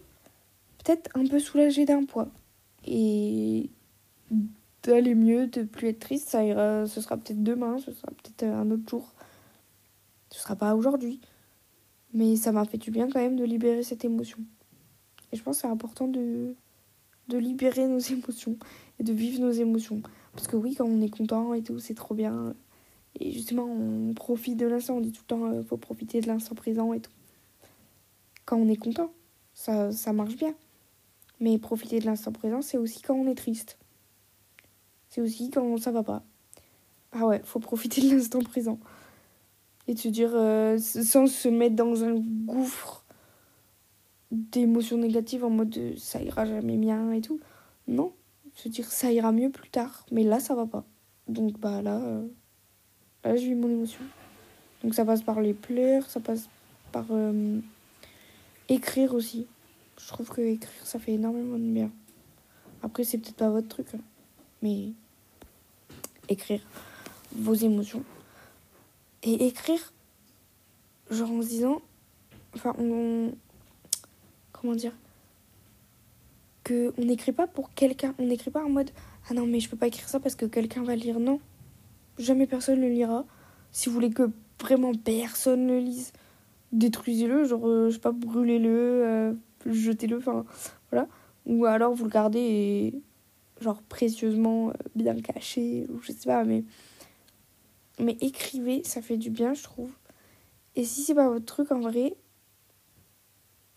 peut-être 0.83 1.09
un 1.15 1.25
peu 1.25 1.39
soulagée 1.39 1.85
d'un 1.85 2.05
poids. 2.05 2.29
Et 2.85 3.69
d'aller 4.83 5.15
mieux, 5.15 5.47
de 5.47 5.63
plus 5.63 5.89
être 5.89 5.99
triste, 5.99 6.29
ça 6.29 6.43
ira, 6.43 6.87
ce 6.87 7.01
sera 7.01 7.17
peut-être 7.17 7.43
demain, 7.43 7.77
ce 7.79 7.91
sera 7.91 8.11
peut-être 8.11 8.43
un 8.43 8.69
autre 8.71 8.89
jour. 8.89 9.13
Ce 10.31 10.39
sera 10.39 10.55
pas 10.55 10.75
aujourd'hui. 10.75 11.19
Mais 12.13 12.35
ça 12.35 12.51
m'a 12.51 12.65
fait 12.65 12.77
du 12.77 12.89
bien 12.89 13.09
quand 13.09 13.19
même 13.19 13.35
de 13.35 13.43
libérer 13.43 13.83
cette 13.83 14.05
émotion. 14.05 14.39
Et 15.31 15.37
je 15.37 15.43
pense 15.43 15.57
que 15.57 15.61
c'est 15.61 15.67
important 15.67 16.07
de, 16.07 16.55
de 17.27 17.37
libérer 17.37 17.87
nos 17.87 17.99
émotions 18.11 18.57
et 18.99 19.03
de 19.03 19.13
vivre 19.13 19.39
nos 19.39 19.51
émotions. 19.51 20.01
Parce 20.33 20.47
que 20.47 20.55
oui, 20.55 20.75
quand 20.75 20.85
on 20.85 21.01
est 21.01 21.09
content 21.09 21.53
et 21.53 21.63
tout, 21.63 21.79
c'est 21.79 21.93
trop 21.93 22.13
bien. 22.13 22.53
Et 23.19 23.31
justement, 23.31 23.65
on 23.65 24.13
profite 24.13 24.57
de 24.57 24.67
l'instant. 24.67 24.97
On 24.97 25.01
dit 25.01 25.11
tout 25.11 25.23
le 25.23 25.27
temps, 25.27 25.45
euh, 25.51 25.63
faut 25.63 25.77
profiter 25.77 26.21
de 26.21 26.27
l'instant 26.27 26.55
présent 26.55 26.93
et 26.93 26.99
tout. 26.99 27.11
Quand 28.45 28.57
on 28.57 28.69
est 28.69 28.77
content, 28.77 29.11
ça, 29.53 29.91
ça 29.91 30.13
marche 30.13 30.35
bien. 30.35 30.53
Mais 31.39 31.57
profiter 31.57 31.99
de 31.99 32.05
l'instant 32.05 32.31
présent, 32.31 32.61
c'est 32.61 32.77
aussi 32.77 33.01
quand 33.01 33.15
on 33.15 33.27
est 33.27 33.35
triste. 33.35 33.77
C'est 35.09 35.21
aussi 35.21 35.49
quand 35.49 35.77
ça 35.77 35.91
va 35.91 36.03
pas. 36.03 36.23
Ah 37.11 37.25
ouais, 37.25 37.41
faut 37.43 37.59
profiter 37.59 38.01
de 38.01 38.15
l'instant 38.15 38.41
présent. 38.41 38.79
Et 39.87 39.95
se 39.95 40.09
dire, 40.09 40.31
euh, 40.33 40.77
sans 40.77 41.27
se 41.27 41.47
mettre 41.47 41.75
dans 41.75 42.03
un 42.03 42.15
gouffre 42.15 43.05
d'émotions 44.31 44.97
négatives 44.97 45.45
en 45.45 45.49
mode 45.49 45.77
euh, 45.77 45.93
ça 45.97 46.21
ira 46.21 46.45
jamais 46.45 46.77
bien 46.77 47.11
et 47.11 47.21
tout. 47.21 47.39
Non, 47.87 48.11
se 48.57 48.67
dire 48.67 48.85
ça 48.91 49.11
ira 49.11 49.31
mieux 49.31 49.49
plus 49.49 49.69
tard. 49.69 50.05
Mais 50.11 50.23
là, 50.23 50.39
ça 50.39 50.55
va 50.55 50.65
pas. 50.65 50.83
Donc 51.27 51.57
bah 51.59 51.81
là 51.81 52.21
je 53.35 53.41
vis 53.41 53.55
mon 53.55 53.69
émotion. 53.69 53.99
Donc 54.83 54.93
ça 54.93 55.03
passe 55.05 55.21
par 55.21 55.41
les 55.41 55.53
pleurs, 55.53 56.09
ça 56.09 56.19
passe 56.19 56.49
par 56.91 57.05
euh, 57.11 57.59
écrire 58.69 59.13
aussi. 59.13 59.47
Je 59.99 60.07
trouve 60.07 60.29
que 60.29 60.41
écrire, 60.41 60.85
ça 60.85 60.99
fait 60.99 61.13
énormément 61.13 61.57
de 61.57 61.63
bien. 61.63 61.91
Après, 62.83 63.03
c'est 63.03 63.17
peut-être 63.17 63.35
pas 63.35 63.49
votre 63.49 63.67
truc, 63.67 63.87
hein. 63.95 63.99
mais 64.61 64.91
écrire 66.29 66.61
vos 67.31 67.55
émotions. 67.55 68.03
Et 69.23 69.47
écrire, 69.47 69.91
genre 71.09 71.31
en 71.31 71.41
se 71.41 71.47
disant, 71.47 71.81
enfin, 72.53 72.75
comment 74.51 74.75
dire, 74.75 74.93
on 76.73 77.05
n'écrit 77.05 77.31
pas 77.31 77.47
pour 77.47 77.73
quelqu'un, 77.73 78.13
on 78.19 78.25
n'écrit 78.25 78.51
pas 78.51 78.63
en 78.63 78.69
mode, 78.69 78.91
ah 79.29 79.33
non, 79.33 79.45
mais 79.45 79.59
je 79.59 79.69
peux 79.69 79.77
pas 79.77 79.87
écrire 79.87 80.07
ça 80.07 80.19
parce 80.19 80.35
que 80.35 80.45
quelqu'un 80.45 80.83
va 80.83 80.95
lire. 80.95 81.19
Non, 81.19 81.39
jamais 82.17 82.47
personne 82.47 82.79
le 82.79 82.89
lira. 82.89 83.25
Si 83.71 83.89
vous 83.89 83.95
voulez 83.95 84.09
que 84.09 84.29
vraiment 84.61 84.93
personne 84.93 85.67
le 85.67 85.79
lise, 85.79 86.13
détruisez-le, 86.71 87.45
genre, 87.45 87.67
euh, 87.67 87.89
je 87.89 87.95
sais 87.95 88.01
pas, 88.01 88.11
brûlez-le, 88.11 88.69
euh, 88.69 89.33
jetez-le, 89.65 90.17
enfin, 90.17 90.45
voilà. 90.91 91.07
Ou 91.45 91.65
alors 91.65 91.93
vous 91.93 92.05
le 92.05 92.09
gardez 92.09 92.39
et, 92.39 93.01
genre, 93.61 93.81
précieusement 93.83 94.69
euh, 94.69 94.73
bien 94.95 95.15
caché, 95.15 95.85
ou 95.89 96.01
je 96.01 96.11
sais 96.11 96.25
pas, 96.27 96.43
mais. 96.43 96.63
Mais 97.99 98.15
écrivez, 98.21 98.83
ça 98.83 99.01
fait 99.01 99.17
du 99.17 99.31
bien, 99.31 99.55
je 99.55 99.63
trouve. 99.63 99.89
Et 100.75 100.83
si 100.83 101.01
c'est 101.01 101.15
pas 101.15 101.27
votre 101.29 101.45
truc, 101.45 101.71
en 101.71 101.79
vrai, 101.79 102.15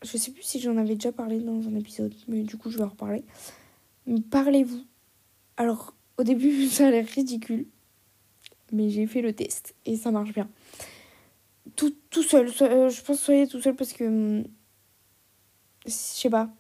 je 0.03 0.17
sais 0.17 0.31
plus 0.31 0.43
si 0.43 0.61
j'en 0.61 0.77
avais 0.77 0.95
déjà 0.95 1.13
parlé 1.13 1.41
dans 1.41 1.67
un 1.69 1.75
épisode, 1.75 2.15
mais 2.29 2.43
du 2.43 2.57
coup, 2.57 2.71
je 2.71 2.79
vais 2.79 2.85
en 2.85 2.89
reparler. 2.89 3.25
Parlez-vous. 4.31 4.83
Alors, 5.57 5.95
au 6.19 6.23
début, 6.23 6.67
ça 6.69 6.89
a 6.89 6.91
l'air 6.91 7.07
ridicule 7.07 7.67
mais 8.73 8.91
j'ai 8.91 9.07
fait 9.07 9.23
le 9.23 9.33
test 9.33 9.75
et 9.87 9.97
ça 9.97 10.11
marche 10.11 10.33
bien. 10.33 10.49
Tout, 11.77 11.95
tout 12.11 12.23
seul, 12.23 12.51
euh, 12.63 12.89
je 12.89 13.03
pense 13.03 13.21
soyez 13.21 13.47
tout 13.47 13.61
seul 13.61 13.75
parce 13.75 13.93
que. 13.93 14.05
Hum, 14.05 14.45
je 15.87 15.93
sais 15.93 16.31
pas. 16.31 16.51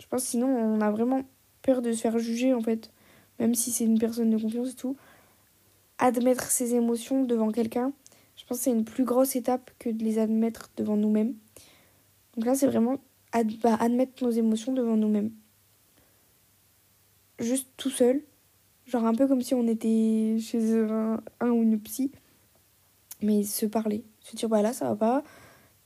Je 0.00 0.06
pense 0.06 0.24
sinon 0.24 0.48
on 0.48 0.80
a 0.80 0.90
vraiment 0.90 1.22
peur 1.62 1.82
de 1.82 1.92
se 1.92 2.00
faire 2.00 2.18
juger 2.18 2.54
en 2.54 2.60
fait. 2.60 2.90
Même 3.38 3.54
si 3.54 3.70
c'est 3.70 3.84
une 3.84 3.98
personne 3.98 4.30
de 4.30 4.38
confiance 4.38 4.72
et 4.72 4.76
tout. 4.76 4.96
Admettre 5.98 6.50
ses 6.50 6.74
émotions 6.74 7.24
devant 7.24 7.50
quelqu'un, 7.50 7.92
je 8.36 8.44
pense 8.44 8.58
que 8.58 8.64
c'est 8.64 8.70
une 8.70 8.84
plus 8.84 9.04
grosse 9.04 9.36
étape 9.36 9.70
que 9.78 9.88
de 9.88 10.04
les 10.04 10.18
admettre 10.18 10.70
devant 10.76 10.96
nous-mêmes. 10.96 11.34
Donc 12.36 12.46
là, 12.46 12.54
c'est 12.54 12.66
vraiment 12.66 12.98
bah, 13.62 13.76
admettre 13.80 14.24
nos 14.24 14.30
émotions 14.30 14.72
devant 14.72 14.96
nous-mêmes. 14.96 15.32
Juste 17.38 17.68
tout 17.76 17.90
seul, 17.90 18.22
Genre 18.86 19.04
un 19.04 19.14
peu 19.14 19.26
comme 19.26 19.42
si 19.42 19.54
on 19.54 19.66
était 19.66 20.36
chez 20.40 20.74
un, 20.80 21.20
ou 21.42 21.62
une 21.62 21.80
psy. 21.80 22.12
Mais 23.22 23.42
se 23.42 23.66
parler. 23.66 24.04
Se 24.20 24.36
dire, 24.36 24.48
bah 24.48 24.62
là, 24.62 24.72
ça 24.72 24.88
va 24.88 24.96
pas. 24.96 25.22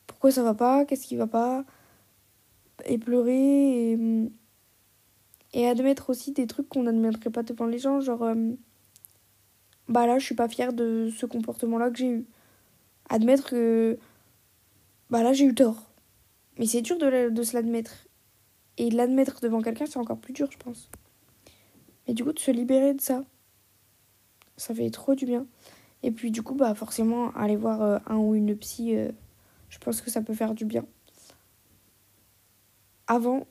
Pourquoi 0.07 0.30
ça 0.30 0.42
va 0.42 0.54
pas? 0.54 0.85
Qu'est-ce 0.85 1.07
qui 1.07 1.16
va 1.16 1.26
pas? 1.26 1.64
Et 2.85 2.99
pleurer. 2.99 3.92
Et, 3.92 3.99
et 5.54 5.66
admettre 5.66 6.11
aussi 6.11 6.33
des 6.33 6.47
trucs 6.47 6.69
qu'on 6.69 6.83
n'admettrait 6.83 7.30
pas 7.30 7.42
devant 7.42 7.66
les 7.66 7.78
gens. 7.78 8.00
Genre, 8.00 8.23
euh, 8.23 8.35
bah 9.88 10.07
là, 10.07 10.19
je 10.19 10.25
suis 10.26 10.35
pas 10.35 10.49
fière 10.49 10.73
de 10.73 11.11
ce 11.16 11.25
comportement-là 11.25 11.90
que 11.90 11.99
j'ai 11.99 12.11
eu. 12.11 12.26
Admettre 13.09 13.49
que, 13.50 13.99
bah 15.09 15.23
là, 15.23 15.33
j'ai 15.33 15.47
eu 15.47 15.54
tort. 15.54 15.89
Mais 16.60 16.66
c'est 16.66 16.82
dur 16.82 16.96
de, 16.98 17.30
de 17.30 17.42
se 17.42 17.54
l'admettre. 17.54 18.06
Et 18.76 18.90
l'admettre 18.90 19.40
devant 19.40 19.62
quelqu'un, 19.62 19.86
c'est 19.86 19.98
encore 19.98 20.18
plus 20.18 20.32
dur, 20.32 20.48
je 20.52 20.58
pense. 20.58 20.88
Et 22.06 22.14
du 22.14 22.22
coup, 22.22 22.32
de 22.32 22.38
se 22.38 22.50
libérer 22.50 22.94
de 22.94 23.00
ça, 23.00 23.24
ça 24.56 24.74
fait 24.74 24.90
trop 24.90 25.14
du 25.14 25.26
bien. 25.26 25.46
Et 26.02 26.10
puis 26.10 26.30
du 26.30 26.42
coup, 26.42 26.54
bah 26.54 26.74
forcément, 26.74 27.30
aller 27.32 27.56
voir 27.56 27.82
euh, 27.82 27.98
un 28.06 28.16
ou 28.16 28.34
une 28.34 28.56
psy, 28.56 28.96
euh, 28.96 29.10
je 29.68 29.78
pense 29.78 30.00
que 30.00 30.10
ça 30.10 30.22
peut 30.22 30.34
faire 30.34 30.54
du 30.54 30.64
bien. 30.64 30.84
Avant, 33.06 33.46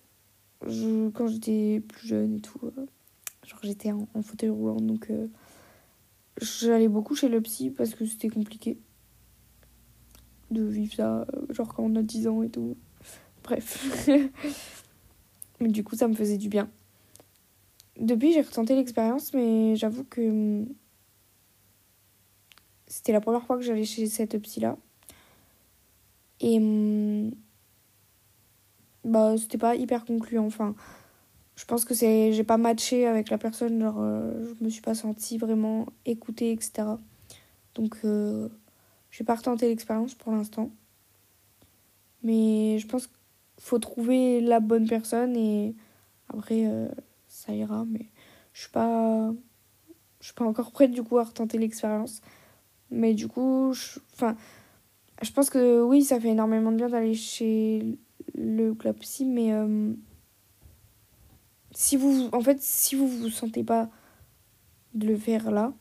je, 0.67 1.09
quand 1.09 1.27
j'étais 1.27 1.81
plus 1.87 2.07
jeune 2.07 2.35
et 2.35 2.41
tout, 2.41 2.59
euh, 2.63 2.85
genre 3.43 3.59
j'étais 3.63 3.91
en, 3.91 4.07
fauteuil 4.21 4.49
roulant, 4.49 4.77
donc 4.77 5.11
j'allais 6.41 6.87
beaucoup 6.87 7.15
chez 7.15 7.27
le 7.27 7.41
psy 7.41 7.71
parce 7.71 7.95
que 7.95 8.05
c'était 8.05 8.29
compliqué 8.29 8.77
de 10.51 10.63
vivre 10.63 10.93
ça, 10.93 11.27
genre 11.49 11.73
quand 11.73 11.83
on 11.83 11.95
a 11.95 12.03
10 12.03 12.27
ans 12.27 12.43
et 12.43 12.49
tout. 12.49 12.77
Bref. 13.49 14.07
Mais 15.59 15.69
du 15.69 15.83
coup, 15.83 15.95
ça 15.95 16.07
me 16.07 16.13
faisait 16.13 16.37
du 16.37 16.49
bien. 16.49 16.69
Depuis, 17.99 18.31
j'ai 18.31 18.41
retenté 18.41 18.75
l'expérience, 18.75 19.33
mais 19.33 19.75
j'avoue 19.75 20.05
que 20.05 20.21
hum, 20.21 20.67
c'était 22.87 23.11
la 23.11 23.19
première 23.19 23.43
fois 23.43 23.57
que 23.57 23.63
j'allais 23.63 23.83
chez 23.83 24.05
cette 24.05 24.37
psy-là. 24.37 24.77
Et 26.39 26.57
hum, 26.57 27.31
bah 29.03 29.35
c'était 29.37 29.57
pas 29.57 29.75
hyper 29.75 30.05
concluant 30.05 30.45
enfin 30.45 30.75
je 31.55 31.65
pense 31.65 31.85
que 31.85 31.93
c'est 31.93 32.31
j'ai 32.33 32.43
pas 32.43 32.57
matché 32.57 33.07
avec 33.07 33.29
la 33.29 33.37
personne 33.37 33.81
genre 33.81 33.97
euh, 33.99 34.53
je 34.59 34.63
me 34.63 34.69
suis 34.69 34.81
pas 34.81 34.93
sentie 34.93 35.37
vraiment 35.37 35.87
écoutée 36.05 36.51
etc 36.51 36.87
donc 37.75 37.97
euh, 38.03 38.49
j'ai 39.09 39.23
pas 39.23 39.35
retenté 39.35 39.67
l'expérience 39.69 40.15
pour 40.15 40.31
l'instant 40.33 40.69
mais 42.23 42.77
je 42.79 42.87
pense 42.87 43.09
faut 43.59 43.79
trouver 43.79 44.41
la 44.41 44.59
bonne 44.59 44.87
personne 44.87 45.35
et 45.35 45.75
après 46.29 46.65
euh, 46.65 46.87
ça 47.27 47.53
ira 47.53 47.85
mais 47.85 48.07
je 48.53 48.61
suis 48.61 48.71
pas 48.71 49.31
je 50.19 50.25
suis 50.25 50.33
pas 50.33 50.45
encore 50.45 50.71
prête 50.71 50.91
du 50.91 51.03
coup 51.03 51.17
à 51.17 51.23
retenter 51.23 51.57
l'expérience 51.57 52.21
mais 52.89 53.13
du 53.13 53.27
coup 53.27 53.73
enfin 54.13 54.35
je 55.21 55.31
pense 55.31 55.49
que 55.49 55.81
oui 55.81 56.03
ça 56.03 56.19
fait 56.19 56.29
énormément 56.29 56.71
de 56.71 56.77
bien 56.77 56.89
d'aller 56.89 57.13
chez 57.13 57.97
le 58.35 58.73
club 58.73 58.97
psy, 58.99 59.25
mais 59.25 59.53
euh, 59.53 59.93
si 61.71 61.97
vous, 61.97 62.29
en 62.31 62.41
fait, 62.41 62.61
si 62.61 62.95
vous 62.95 63.07
vous 63.07 63.29
sentez 63.29 63.63
pas 63.63 63.89
de 64.93 65.07
le 65.07 65.17
faire 65.17 65.51
là, 65.51 65.73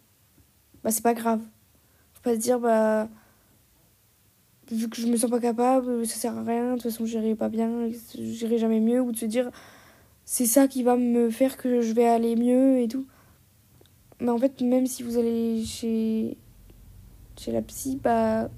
bah 0.83 0.91
c'est 0.91 1.03
pas 1.03 1.15
grave. 1.15 1.41
Faut 2.13 2.23
pas 2.23 2.35
se 2.35 2.41
dire, 2.41 2.61
bah, 2.61 3.09
vu 4.71 4.89
que 4.89 5.01
je 5.01 5.07
me 5.07 5.17
sens 5.17 5.31
pas 5.31 5.41
capable, 5.41 6.07
ça 6.07 6.17
sert 6.17 6.37
à 6.37 6.43
rien, 6.43 6.71
de 6.71 6.75
toute 6.75 6.91
façon 6.91 7.07
j'irai 7.07 7.35
pas 7.35 7.49
bien, 7.49 7.89
j'irai 8.15 8.59
jamais 8.59 8.81
mieux, 8.81 9.01
ou 9.01 9.13
de 9.13 9.17
se 9.17 9.27
dire, 9.27 9.51
c'est 10.25 10.47
ça 10.47 10.69
qui 10.69 10.83
va 10.83 10.97
me 10.97 11.31
faire 11.31 11.57
que 11.57 11.81
je 11.81 11.93
vais 11.93 12.07
aller 12.07 12.37
mieux 12.37 12.79
et 12.81 12.89
tout. 12.89 13.07
Mais 14.21 14.31
en 14.31 14.39
fait, 14.39 14.61
même 14.61 14.87
si 14.87 15.03
vous 15.03 15.17
allez 15.17 15.65
chez, 15.65 16.37
chez 17.39 17.53
la 17.53 17.63
psy, 17.63 17.99
bah 18.03 18.51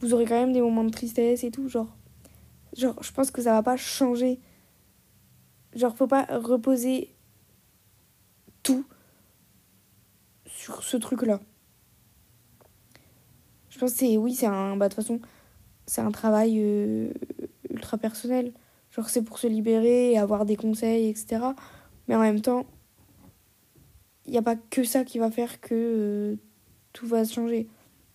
vous 0.00 0.12
aurez 0.14 0.26
quand 0.26 0.38
même 0.38 0.52
des 0.52 0.60
moments 0.60 0.84
de 0.84 0.90
tristesse 0.90 1.42
et 1.44 1.50
tout, 1.50 1.68
genre. 1.68 1.96
Genre, 2.76 3.02
je 3.02 3.10
pense 3.12 3.30
que 3.30 3.40
ça 3.40 3.52
va 3.52 3.62
pas 3.62 3.76
changer. 3.76 4.38
Genre, 5.74 5.96
faut 5.96 6.06
pas 6.06 6.26
reposer 6.30 7.14
tout 8.62 8.84
sur 10.44 10.82
ce 10.82 10.96
truc-là. 10.96 11.40
Je 13.76 13.80
pense 13.80 13.92
que 13.92 13.98
c'est, 13.98 14.16
oui, 14.16 14.34
c'est 14.34 14.46
un, 14.46 14.74
bah, 14.74 14.88
de 14.88 14.94
toute 14.94 15.04
façon, 15.04 15.20
c'est 15.84 16.00
un 16.00 16.10
travail 16.10 16.58
euh, 16.58 17.10
ultra 17.68 17.98
personnel. 17.98 18.54
Genre, 18.90 19.10
c'est 19.10 19.20
pour 19.20 19.38
se 19.38 19.46
libérer 19.46 20.12
et 20.12 20.18
avoir 20.18 20.46
des 20.46 20.56
conseils, 20.56 21.10
etc. 21.10 21.42
Mais 22.08 22.16
en 22.16 22.20
même 22.20 22.40
temps, 22.40 22.64
il 24.24 24.32
n'y 24.32 24.38
a 24.38 24.42
pas 24.42 24.56
que 24.56 24.82
ça 24.82 25.04
qui 25.04 25.18
va 25.18 25.30
faire 25.30 25.60
que 25.60 25.74
euh, 25.74 26.36
tout 26.94 27.06
va 27.06 27.26
changer. 27.26 27.68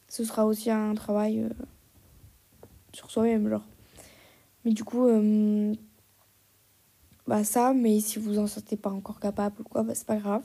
Ce 0.08 0.24
sera 0.24 0.48
aussi 0.48 0.72
un 0.72 0.96
travail. 0.96 1.42
Euh, 1.42 1.50
sur 2.92 3.12
soi-même, 3.12 3.48
genre. 3.48 3.66
Mais 4.66 4.72
du 4.72 4.84
coup, 4.84 5.08
bah 7.28 7.44
ça, 7.44 7.74
mais 7.74 8.00
si 8.00 8.18
vous 8.18 8.40
en 8.40 8.48
sentez 8.48 8.78
pas 8.78 8.90
encore 8.90 9.20
capable 9.20 9.62
ou 9.62 9.64
quoi, 9.64 9.84
bah 9.84 9.94
c'est 9.94 10.08
pas 10.08 10.18
grave. 10.18 10.44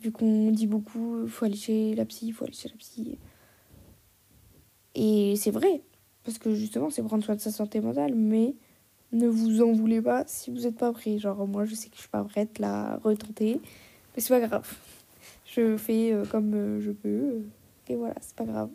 Vu 0.00 0.12
qu'on 0.12 0.52
dit 0.52 0.68
beaucoup, 0.68 1.26
faut 1.26 1.44
aller 1.44 1.56
chez 1.56 1.96
la 1.96 2.04
psy, 2.04 2.30
faut 2.30 2.44
aller 2.44 2.54
chez 2.54 2.68
la 2.68 2.76
psy. 2.76 3.18
Et 5.00 5.36
c'est 5.36 5.52
vrai, 5.52 5.80
parce 6.24 6.38
que 6.38 6.54
justement, 6.54 6.90
c'est 6.90 7.04
prendre 7.04 7.22
soin 7.22 7.36
de 7.36 7.40
sa 7.40 7.52
santé 7.52 7.80
mentale, 7.80 8.16
mais 8.16 8.56
ne 9.12 9.28
vous 9.28 9.62
en 9.62 9.70
voulez 9.70 10.02
pas 10.02 10.24
si 10.26 10.50
vous 10.50 10.62
n'êtes 10.62 10.76
pas 10.76 10.92
prêt. 10.92 11.18
Genre, 11.18 11.46
moi, 11.46 11.64
je 11.64 11.76
sais 11.76 11.88
que 11.88 11.94
je 11.94 12.00
suis 12.00 12.08
pas 12.08 12.24
prête, 12.24 12.58
la 12.58 12.96
retenter, 13.04 13.60
mais 13.62 14.20
c'est 14.20 14.40
pas 14.40 14.46
grave. 14.46 14.68
Je 15.46 15.76
fais 15.78 16.12
euh, 16.12 16.26
comme 16.26 16.52
euh, 16.52 16.78
je 16.78 16.90
peux, 16.90 17.40
et 17.88 17.96
voilà, 17.96 18.14
c'est 18.20 18.36
pas 18.36 18.44
grave. 18.44 18.68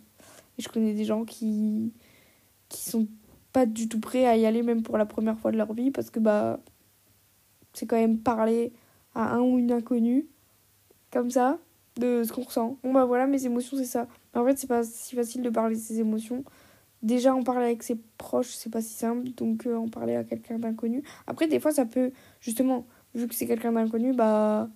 Et 0.58 0.62
je 0.64 0.70
connais 0.70 0.94
des 0.94 1.06
gens 1.06 1.24
qui 1.24 1.94
qui 2.68 2.90
sont 2.90 3.08
pas 3.52 3.68
du 3.68 3.88
tout 3.88 4.00
prêts 4.00 4.26
à 4.26 4.36
y 4.38 4.48
aller 4.48 4.64
même 4.64 4.82
pour 4.82 4.98
la 4.98 5.06
première 5.06 5.38
fois 5.38 5.52
de 5.52 5.58
leur 5.58 5.72
vie 5.74 5.92
parce 5.92 6.10
que 6.10 6.20
bah 6.20 6.60
c'est 7.74 7.86
quand 7.86 7.96
même 7.96 8.18
parler 8.18 8.74
à 9.14 9.36
un 9.36 9.42
ou 9.42 9.60
une 9.60 9.72
inconnue 9.72 10.26
comme 11.12 11.30
ça 11.30 11.60
de 11.98 12.24
ce 12.24 12.34
qu'on 12.34 12.44
ressent. 12.44 12.78
Bon 12.84 12.94
bah 12.94 13.06
voilà 13.06 13.28
mes 13.28 13.46
émotions 13.46 13.78
c'est 13.78 13.86
ça. 13.86 14.08
En 14.34 14.46
fait 14.46 14.58
c'est 14.58 14.68
pas 14.68 14.84
si 14.84 15.16
facile 15.16 15.42
de 15.42 15.50
parler 15.50 15.76
de 15.76 15.82
ses 15.82 16.00
émotions. 16.00 16.44
Déjà 17.02 17.36
en 17.36 17.44
parler 17.44 17.66
avec 17.66 17.84
ses 17.84 17.98
proches 18.18 18.54
c'est 18.56 18.72
pas 18.72 18.82
si 18.82 18.94
simple 18.94 19.30
donc 19.32 19.68
euh, 19.68 19.76
en 19.76 19.90
parler 19.90 20.16
à 20.16 20.24
quelqu'un 20.24 20.60
d'inconnu. 20.60 21.04
Après 21.28 21.48
des 21.48 21.60
fois 21.60 21.72
ça 21.72 21.86
peut 21.86 22.12
justement 22.40 22.86
vu 23.16 23.28
que 23.28 23.36
c'est 23.36 23.48
quelqu'un 23.48 23.74
d'inconnu 23.74 24.14
bah 24.14 24.70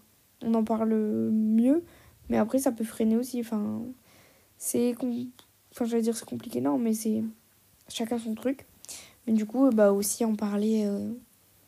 on 0.43 0.53
en 0.53 0.63
parle 0.63 0.93
mieux 0.93 1.83
mais 2.29 2.37
après 2.37 2.59
ça 2.59 2.71
peut 2.71 2.83
freiner 2.83 3.17
aussi 3.17 3.39
enfin 3.39 3.81
c'est 4.57 4.95
enfin 5.71 5.85
je 5.85 5.97
dire 5.97 6.15
c'est 6.15 6.27
compliqué 6.27 6.61
non 6.61 6.77
mais 6.77 6.93
c'est 6.93 7.23
chacun 7.89 8.17
son 8.17 8.35
truc. 8.35 8.65
Mais 9.25 9.33
du 9.33 9.45
coup, 9.45 9.69
bah 9.71 9.91
aussi 9.91 10.23
en 10.25 10.35
parler 10.35 10.85
euh, 10.85 11.11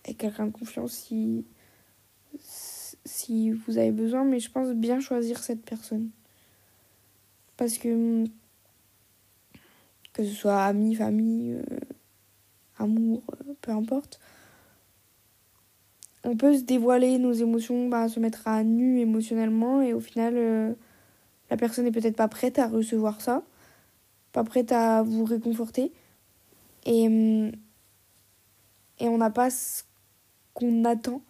avec 0.06 0.18
quelqu'un 0.18 0.48
de 0.48 0.52
confiance 0.52 0.94
si, 0.94 1.46
si 3.06 3.52
vous 3.52 3.78
avez 3.78 3.92
besoin. 3.92 4.24
Mais 4.24 4.40
je 4.40 4.52
pense 4.52 4.70
bien 4.70 5.00
choisir 5.00 5.40
cette 5.40 5.64
personne. 5.64 6.10
Parce 7.58 7.78
que 7.78 8.26
que 10.14 10.24
ce 10.24 10.34
soit 10.34 10.64
ami, 10.64 10.96
famille, 10.96 11.54
euh, 11.54 11.80
amour, 12.78 13.22
euh, 13.32 13.54
peu 13.62 13.72
importe. 13.72 14.20
On 16.24 16.36
peut 16.36 16.58
se 16.58 16.64
dévoiler 16.64 17.18
nos 17.18 17.32
émotions, 17.32 17.88
bah, 17.88 18.10
se 18.10 18.20
mettre 18.20 18.48
à 18.48 18.64
nu 18.64 19.00
émotionnellement 19.00 19.82
et 19.82 19.94
au 19.94 20.02
final, 20.02 20.76
la 21.50 21.58
personne 21.58 21.86
n'est 21.86 21.92
peut-être 21.92 22.16
pas 22.16 22.28
prête 22.28 22.60
à 22.60 22.68
recevoir 22.68 23.22
ça, 23.22 23.44
pas 24.34 24.44
prête 24.44 24.72
à 24.72 25.02
vous 25.02 25.24
réconforter. 25.24 25.94
Et, 26.86 27.08
hum, 27.08 27.52
et 29.00 29.08
on 29.08 29.18
n'a 29.18 29.30
pas 29.30 29.50
ce 29.50 29.84
qu'on 30.54 30.86
attend. 30.86 31.22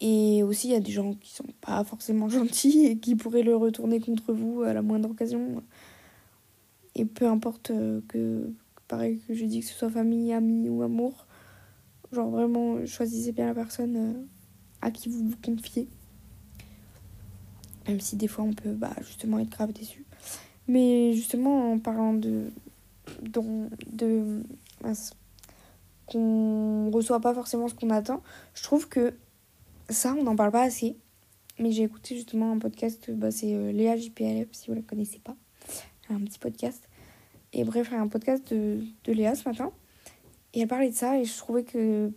Et 0.00 0.42
aussi, 0.42 0.68
il 0.68 0.72
y 0.72 0.76
a 0.76 0.80
des 0.80 0.92
gens 0.92 1.14
qui 1.14 1.34
sont 1.34 1.46
pas 1.60 1.82
forcément 1.84 2.28
gentils 2.30 2.86
et 2.86 2.98
qui 2.98 3.16
pourraient 3.16 3.42
le 3.42 3.56
retourner 3.56 4.00
contre 4.00 4.32
vous 4.32 4.62
à 4.62 4.72
la 4.72 4.82
moindre 4.82 5.10
occasion. 5.10 5.62
Et 6.94 7.04
peu 7.04 7.26
importe 7.26 7.70
euh, 7.70 8.00
que, 8.08 8.50
pareil 8.88 9.20
que 9.26 9.34
je 9.34 9.44
dis 9.44 9.60
que 9.60 9.66
ce 9.66 9.74
soit 9.74 9.90
famille, 9.90 10.32
amis 10.32 10.68
ou 10.68 10.82
amour, 10.82 11.26
genre 12.12 12.30
vraiment 12.30 12.84
choisissez 12.86 13.32
bien 13.32 13.46
la 13.46 13.54
personne 13.54 13.96
euh, 13.96 14.12
à 14.80 14.90
qui 14.90 15.08
vous 15.08 15.28
vous 15.28 15.36
confiez. 15.44 15.88
Même 17.86 18.00
si 18.00 18.16
des 18.16 18.28
fois 18.28 18.44
on 18.44 18.52
peut 18.52 18.72
bah, 18.72 18.94
justement 19.02 19.38
être 19.38 19.50
grave 19.50 19.72
déçu. 19.72 20.04
Mais 20.68 21.12
justement, 21.12 21.72
en 21.72 21.78
parlant 21.78 22.14
de, 22.14 22.50
dont, 23.22 23.70
de 23.92 24.42
qu'on 26.06 26.90
reçoit 26.90 27.20
pas 27.20 27.34
forcément 27.34 27.68
ce 27.68 27.74
qu'on 27.74 27.90
attend. 27.90 28.22
Je 28.54 28.62
trouve 28.62 28.88
que 28.88 29.14
ça, 29.88 30.14
on 30.18 30.22
n'en 30.22 30.36
parle 30.36 30.52
pas 30.52 30.62
assez. 30.62 30.96
Mais 31.58 31.72
j'ai 31.72 31.84
écouté 31.84 32.14
justement 32.16 32.52
un 32.52 32.58
podcast, 32.58 33.10
bah, 33.10 33.30
c'est 33.30 33.54
euh, 33.54 33.72
Léa 33.72 33.96
JPLF, 33.96 34.48
si 34.52 34.68
vous 34.68 34.74
la 34.74 34.82
connaissez 34.82 35.18
pas. 35.18 35.36
Un 36.10 36.20
petit 36.20 36.38
podcast. 36.38 36.86
Et 37.52 37.64
bref, 37.64 37.92
un 37.92 38.08
podcast 38.08 38.52
de, 38.52 38.82
de 39.04 39.12
Léa 39.12 39.34
ce 39.34 39.48
matin. 39.48 39.72
Et 40.52 40.60
elle 40.60 40.68
parlait 40.68 40.90
de 40.90 40.94
ça 40.94 41.18
et 41.18 41.24
je 41.24 41.36
trouvais 41.36 41.64
que. 41.64 42.12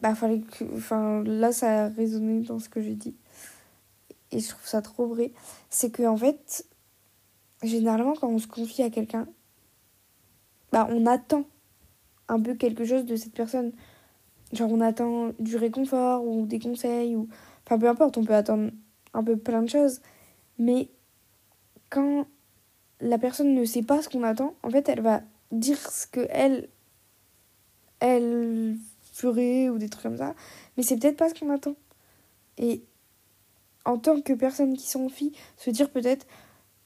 Bah, 0.00 0.14
fallait 0.14 0.40
que. 0.40 0.64
Enfin, 0.76 1.22
là, 1.24 1.52
ça 1.52 1.84
a 1.84 1.88
résonné 1.88 2.40
dans 2.42 2.58
ce 2.58 2.68
que 2.68 2.80
j'ai 2.82 2.94
dit. 2.94 3.16
Et 4.30 4.40
je 4.40 4.48
trouve 4.48 4.66
ça 4.66 4.82
trop 4.82 5.06
vrai. 5.06 5.32
C'est 5.70 5.90
que, 5.90 6.02
en 6.06 6.16
fait, 6.16 6.66
généralement, 7.62 8.14
quand 8.14 8.28
on 8.28 8.38
se 8.38 8.46
confie 8.46 8.82
à 8.82 8.90
quelqu'un, 8.90 9.26
bah, 10.72 10.86
on 10.90 11.06
attend 11.06 11.44
un 12.28 12.40
peu 12.40 12.54
quelque 12.54 12.84
chose 12.84 13.06
de 13.06 13.16
cette 13.16 13.32
personne. 13.32 13.72
Genre, 14.52 14.70
on 14.70 14.80
attend 14.80 15.32
du 15.38 15.56
réconfort 15.56 16.26
ou 16.26 16.46
des 16.46 16.58
conseils, 16.58 17.16
ou. 17.16 17.28
Enfin, 17.66 17.78
peu 17.78 17.88
importe, 17.88 18.16
on 18.16 18.24
peut 18.24 18.34
attendre 18.34 18.70
un 19.14 19.22
peu 19.22 19.36
plein 19.36 19.62
de 19.62 19.68
choses. 19.68 20.00
Mais 20.58 20.88
quand 21.90 22.26
la 23.00 23.18
personne 23.18 23.54
ne 23.54 23.64
sait 23.64 23.82
pas 23.82 24.02
ce 24.02 24.08
qu'on 24.08 24.22
attend, 24.22 24.54
en 24.62 24.70
fait, 24.70 24.88
elle 24.88 25.02
va 25.02 25.22
dire 25.52 25.78
ce 25.90 26.06
que 26.06 26.26
elle, 26.30 26.68
elle 28.00 28.76
ferait 29.12 29.68
ou 29.68 29.78
des 29.78 29.88
trucs 29.88 30.02
comme 30.02 30.16
ça. 30.16 30.34
Mais 30.76 30.82
c'est 30.82 30.96
peut-être 30.96 31.16
pas 31.16 31.28
ce 31.28 31.34
qu'on 31.34 31.50
attend. 31.50 31.74
Et 32.56 32.82
en 33.84 33.98
tant 33.98 34.20
que 34.20 34.32
personne 34.32 34.76
qui 34.76 34.88
s'en 34.88 35.08
fie, 35.08 35.32
se 35.56 35.70
dire 35.70 35.90
peut-être, 35.90 36.26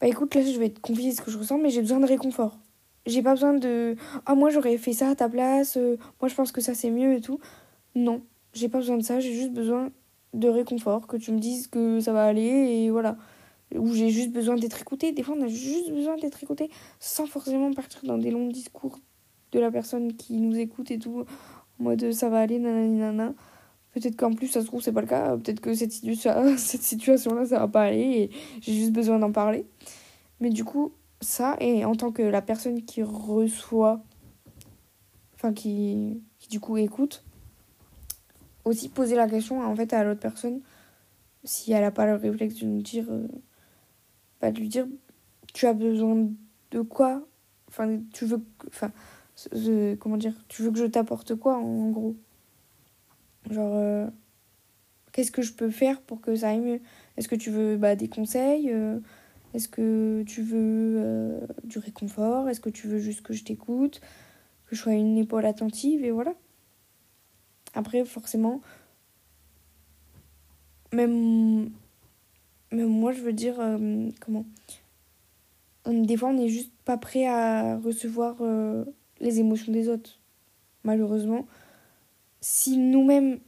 bah 0.00 0.08
écoute, 0.08 0.34
là, 0.34 0.42
je 0.42 0.58
vais 0.58 0.70
te 0.70 0.80
confier 0.80 1.12
ce 1.12 1.22
que 1.22 1.30
je 1.30 1.38
ressens, 1.38 1.58
mais 1.58 1.70
j'ai 1.70 1.80
besoin 1.80 2.00
de 2.00 2.06
réconfort 2.06 2.58
j'ai 3.06 3.22
pas 3.22 3.32
besoin 3.32 3.54
de 3.54 3.96
ah 4.26 4.34
moi 4.34 4.50
j'aurais 4.50 4.78
fait 4.78 4.92
ça 4.92 5.10
à 5.10 5.14
ta 5.14 5.28
place 5.28 5.76
euh, 5.76 5.96
moi 6.20 6.28
je 6.28 6.34
pense 6.34 6.52
que 6.52 6.60
ça 6.60 6.74
c'est 6.74 6.90
mieux 6.90 7.14
et 7.14 7.20
tout. 7.20 7.40
Non 7.94 8.22
j'ai 8.54 8.68
pas 8.68 8.78
besoin 8.78 8.96
de 8.96 9.02
ça 9.02 9.20
j'ai 9.20 9.32
juste 9.32 9.52
besoin 9.52 9.90
de 10.34 10.48
réconfort 10.48 11.06
que 11.06 11.16
tu 11.16 11.32
me 11.32 11.38
dises 11.38 11.66
que 11.66 12.00
ça 12.00 12.12
va 12.12 12.24
aller 12.24 12.42
et 12.42 12.90
voilà. 12.90 13.16
Ou 13.74 13.92
j'ai 13.94 14.10
juste 14.10 14.32
besoin 14.32 14.56
d'être 14.56 14.80
écouté 14.80 15.12
des 15.12 15.22
fois 15.22 15.34
on 15.38 15.42
a 15.42 15.48
juste 15.48 15.90
besoin 15.90 16.16
d'être 16.16 16.42
écouté 16.42 16.70
sans 17.00 17.26
forcément 17.26 17.72
partir 17.72 18.00
dans 18.04 18.18
des 18.18 18.30
longs 18.30 18.48
discours 18.48 18.98
de 19.52 19.58
la 19.58 19.70
personne 19.70 20.14
qui 20.14 20.34
nous 20.34 20.56
écoute 20.58 20.90
et 20.90 20.98
tout 20.98 21.24
en 21.80 21.82
mode 21.82 22.12
ça 22.12 22.28
va 22.28 22.40
aller 22.40 22.58
nanani 22.58 22.98
nanana. 22.98 23.34
Peut-être 23.94 24.16
qu'en 24.16 24.32
plus 24.32 24.46
ça 24.46 24.62
se 24.62 24.66
trouve 24.66 24.80
c'est 24.80 24.92
pas 24.92 25.00
le 25.00 25.06
cas. 25.06 25.36
Peut-être 25.36 25.60
que 25.60 25.74
cette, 25.74 25.92
cette 26.56 26.82
situation 26.82 27.34
là 27.34 27.46
ça 27.46 27.58
va 27.58 27.68
pas 27.68 27.82
aller 27.82 28.00
et 28.00 28.30
j'ai 28.60 28.74
juste 28.74 28.92
besoin 28.92 29.18
d'en 29.18 29.32
parler. 29.32 29.66
Mais 30.40 30.50
du 30.50 30.64
coup 30.64 30.92
ça 31.22 31.56
et 31.60 31.84
en 31.84 31.94
tant 31.94 32.12
que 32.12 32.22
la 32.22 32.42
personne 32.42 32.82
qui 32.82 33.02
reçoit, 33.02 34.02
enfin 35.34 35.52
qui, 35.52 36.22
qui 36.38 36.48
du 36.48 36.60
coup 36.60 36.76
écoute, 36.76 37.24
aussi 38.64 38.88
poser 38.88 39.16
la 39.16 39.28
question 39.28 39.62
en 39.64 39.74
fait 39.74 39.92
à 39.92 40.04
l'autre 40.04 40.20
personne 40.20 40.60
si 41.44 41.72
elle 41.72 41.82
n'a 41.82 41.90
pas 41.90 42.06
le 42.06 42.14
réflexe 42.14 42.56
de 42.56 42.66
nous 42.66 42.82
dire, 42.82 43.06
euh, 43.10 43.26
bah, 44.40 44.52
de 44.52 44.60
lui 44.60 44.68
dire 44.68 44.86
tu 45.52 45.66
as 45.66 45.74
besoin 45.74 46.28
de 46.70 46.80
quoi? 46.80 47.22
Enfin, 47.68 48.00
tu 48.12 48.24
veux. 48.24 48.42
Enfin, 48.68 48.90
comment 49.98 50.16
dire 50.16 50.34
Tu 50.48 50.62
veux 50.62 50.70
que 50.70 50.78
je 50.78 50.86
t'apporte 50.86 51.34
quoi 51.34 51.56
en, 51.56 51.90
gros? 51.90 52.16
Genre, 53.50 53.74
euh, 53.74 54.06
qu'est-ce 55.12 55.32
que 55.32 55.42
je 55.42 55.52
peux 55.52 55.70
faire 55.70 56.00
pour 56.00 56.20
que 56.20 56.34
ça 56.36 56.50
aille 56.50 56.60
mieux? 56.60 56.80
Est-ce 57.16 57.28
que 57.28 57.34
tu 57.34 57.50
veux 57.50 57.76
bah, 57.76 57.96
des 57.96 58.08
conseils 58.08 58.70
euh, 58.70 58.98
Est-ce 59.54 59.68
que 59.68 60.22
tu 60.26 60.42
veux 60.42 60.96
euh, 60.98 61.40
du 61.64 61.78
réconfort? 61.78 62.48
Est-ce 62.48 62.60
que 62.60 62.70
tu 62.70 62.86
veux 62.86 62.98
juste 62.98 63.22
que 63.22 63.34
je 63.34 63.44
t'écoute? 63.44 64.00
Que 64.66 64.76
je 64.76 64.80
sois 64.80 64.92
une 64.92 65.18
épaule 65.18 65.44
attentive? 65.44 66.04
Et 66.04 66.10
voilà. 66.10 66.34
Après, 67.74 68.04
forcément, 68.04 68.60
même, 70.92 71.70
même 72.70 72.88
moi, 72.88 73.12
je 73.12 73.20
veux 73.20 73.32
dire, 73.32 73.56
comment? 74.20 74.44
Des 75.86 76.16
fois, 76.16 76.28
on 76.28 76.34
n'est 76.34 76.48
juste 76.48 76.72
pas 76.84 76.96
prêt 76.96 77.26
à 77.26 77.78
recevoir 77.78 78.36
euh, 78.40 78.84
les 79.20 79.40
émotions 79.40 79.72
des 79.72 79.88
autres. 79.88 80.20
Malheureusement, 80.84 81.46
si 82.40 82.76
nous-mêmes, 82.76 83.40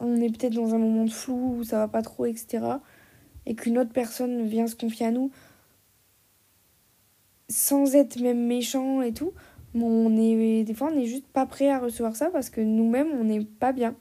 on 0.00 0.16
est 0.16 0.30
peut-être 0.30 0.54
dans 0.54 0.74
un 0.74 0.78
moment 0.78 1.04
de 1.04 1.10
flou 1.10 1.56
où 1.58 1.64
ça 1.64 1.78
va 1.78 1.88
pas 1.88 2.02
trop, 2.02 2.24
etc., 2.26 2.64
et 3.46 3.54
qu'une 3.54 3.78
autre 3.78 3.92
personne 3.92 4.42
vient 4.46 4.66
se 4.66 4.76
confier 4.76 5.06
à 5.06 5.10
nous, 5.10 5.30
sans 7.48 7.94
être 7.94 8.18
même 8.20 8.46
méchant 8.46 9.02
et 9.02 9.12
tout, 9.12 9.32
on 9.74 10.16
est, 10.16 10.64
des 10.64 10.74
fois, 10.74 10.88
on 10.90 10.94
n'est 10.94 11.06
juste 11.06 11.26
pas 11.26 11.46
prêt 11.46 11.68
à 11.68 11.78
recevoir 11.78 12.16
ça 12.16 12.30
parce 12.30 12.50
que 12.50 12.60
nous-mêmes, 12.60 13.08
on 13.20 13.24
n'est 13.24 13.44
pas 13.44 13.72
bien. 13.72 13.94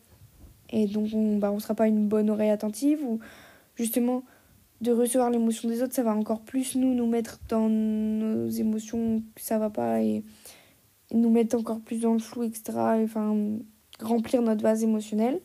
Et 0.69 0.87
donc, 0.87 1.09
on 1.13 1.37
bah, 1.37 1.51
on 1.51 1.59
sera 1.59 1.75
pas 1.75 1.87
une 1.87 2.07
bonne 2.07 2.29
oreille 2.29 2.49
attentive 2.49 3.03
ou 3.03 3.19
justement 3.75 4.23
de 4.81 4.91
recevoir 4.91 5.29
l'émotion 5.29 5.69
des 5.69 5.81
autres, 5.81 5.93
ça 5.93 6.03
va 6.03 6.13
encore 6.13 6.41
plus 6.41 6.75
nous 6.75 6.93
nous 6.93 7.07
mettre 7.07 7.39
dans 7.47 7.69
nos 7.69 8.49
émotions 8.49 9.23
que 9.33 9.41
ça 9.41 9.57
va 9.57 9.69
pas 9.69 10.01
et, 10.01 10.23
nous 11.13 11.29
mettre 11.29 11.55
encore 11.55 11.79
plus 11.79 12.01
dans 12.01 12.13
le 12.13 12.19
flou, 12.19 12.43
etc. 12.43 12.63
Et, 12.99 13.03
enfin, 13.03 13.35
remplir 14.01 14.41
notre 14.41 14.63
vase 14.63 14.83
émotionnel. 14.83 15.39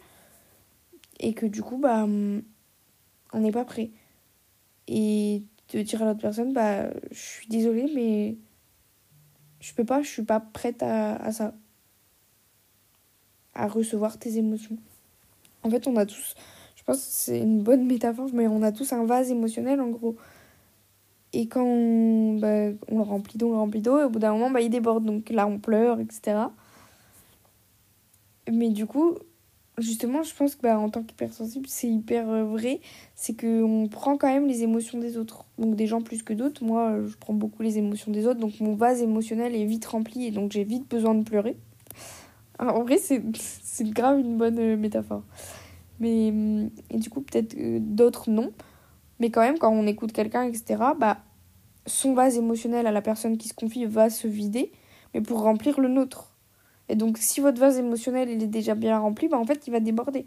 Et 1.20 1.34
que 1.34 1.46
du 1.46 1.62
coup, 1.62 1.76
bah, 1.76 2.06
on 3.32 3.40
n'est 3.40 3.52
pas 3.52 3.64
prêt. 3.64 3.90
Et 4.86 5.42
de 5.72 5.82
dire 5.82 6.02
à 6.02 6.06
l'autre 6.06 6.20
personne, 6.20 6.52
bah, 6.52 6.90
je 7.10 7.18
suis 7.18 7.48
désolée, 7.48 7.90
mais 7.94 8.36
je 9.60 9.74
peux 9.74 9.84
pas, 9.84 10.02
je 10.02 10.08
suis 10.08 10.24
pas 10.24 10.40
prête 10.40 10.82
à, 10.82 11.16
à 11.16 11.32
ça. 11.32 11.54
À 13.54 13.66
recevoir 13.66 14.18
tes 14.18 14.36
émotions. 14.38 14.78
En 15.62 15.70
fait, 15.70 15.86
on 15.88 15.96
a 15.96 16.06
tous 16.06 16.34
pense 16.88 17.04
que 17.04 17.12
c'est 17.12 17.40
une 17.40 17.62
bonne 17.62 17.86
métaphore, 17.86 18.30
mais 18.32 18.48
on 18.48 18.62
a 18.62 18.72
tous 18.72 18.92
un 18.92 19.04
vase 19.04 19.30
émotionnel 19.30 19.80
en 19.80 19.88
gros. 19.88 20.16
Et 21.34 21.46
quand 21.46 21.62
on, 21.62 22.38
bah, 22.38 22.70
on 22.88 22.96
le 22.96 23.02
remplit 23.02 23.36
d'eau, 23.36 23.48
on 23.48 23.52
le 23.52 23.58
remplit 23.58 23.82
d'eau, 23.82 24.00
et 24.00 24.04
au 24.04 24.08
bout 24.08 24.18
d'un 24.18 24.32
moment, 24.32 24.50
bah, 24.50 24.62
il 24.62 24.70
déborde. 24.70 25.04
Donc 25.04 25.28
là, 25.28 25.46
on 25.46 25.58
pleure, 25.58 26.00
etc. 26.00 26.38
Mais 28.50 28.70
du 28.70 28.86
coup, 28.86 29.18
justement, 29.78 30.22
je 30.22 30.34
pense 30.34 30.56
que 30.56 30.62
bah, 30.62 30.78
en 30.78 30.90
tant 30.90 31.02
qu'hypersensible, 31.02 31.66
c'est 31.68 31.88
hyper 31.88 32.28
euh, 32.28 32.44
vrai. 32.44 32.80
C'est 33.14 33.38
qu'on 33.38 33.88
prend 33.90 34.16
quand 34.16 34.28
même 34.28 34.46
les 34.46 34.62
émotions 34.62 34.98
des 34.98 35.16
autres. 35.16 35.44
Donc 35.58 35.76
des 35.76 35.86
gens 35.86 36.02
plus 36.02 36.22
que 36.22 36.32
d'autres. 36.32 36.64
Moi, 36.64 36.98
je 37.06 37.16
prends 37.16 37.34
beaucoup 37.34 37.62
les 37.62 37.78
émotions 37.78 38.12
des 38.12 38.26
autres. 38.26 38.40
Donc 38.40 38.60
mon 38.60 38.74
vase 38.74 39.02
émotionnel 39.02 39.54
est 39.54 39.64
vite 39.64 39.86
rempli 39.86 40.26
et 40.26 40.30
donc 40.30 40.52
j'ai 40.52 40.64
vite 40.64 40.88
besoin 40.88 41.14
de 41.14 41.24
pleurer. 41.24 41.56
en 42.58 42.82
vrai, 42.82 42.98
c'est 42.98 43.90
grave 43.90 44.20
une 44.20 44.36
bonne 44.36 44.58
euh, 44.58 44.76
métaphore. 44.76 45.22
Mais, 46.00 46.30
hum, 46.30 46.70
et 46.90 46.98
du 46.98 47.10
coup, 47.10 47.22
peut-être 47.22 47.56
d'autres 47.80 48.30
non. 48.30 48.52
Mais 49.20 49.30
quand 49.30 49.40
même, 49.40 49.58
quand 49.58 49.72
on 49.72 49.86
écoute 49.86 50.12
quelqu'un, 50.12 50.44
etc., 50.44 50.82
bah, 50.98 51.18
son 51.86 52.14
vase 52.14 52.36
émotionnel 52.36 52.86
à 52.86 52.92
la 52.92 53.02
personne 53.02 53.36
qui 53.36 53.48
se 53.48 53.54
confie 53.54 53.84
va 53.86 54.10
se 54.10 54.28
vider, 54.28 54.72
mais 55.14 55.20
pour 55.20 55.40
remplir 55.40 55.80
le 55.80 55.88
nôtre. 55.88 56.34
Et 56.88 56.96
donc, 56.96 57.18
si 57.18 57.40
votre 57.40 57.60
vase 57.60 57.78
émotionnel 57.78 58.30
il 58.30 58.42
est 58.42 58.46
déjà 58.46 58.74
bien 58.74 58.98
rempli, 58.98 59.28
bah, 59.28 59.38
en 59.38 59.44
fait, 59.44 59.66
il 59.66 59.70
va 59.70 59.80
déborder. 59.80 60.26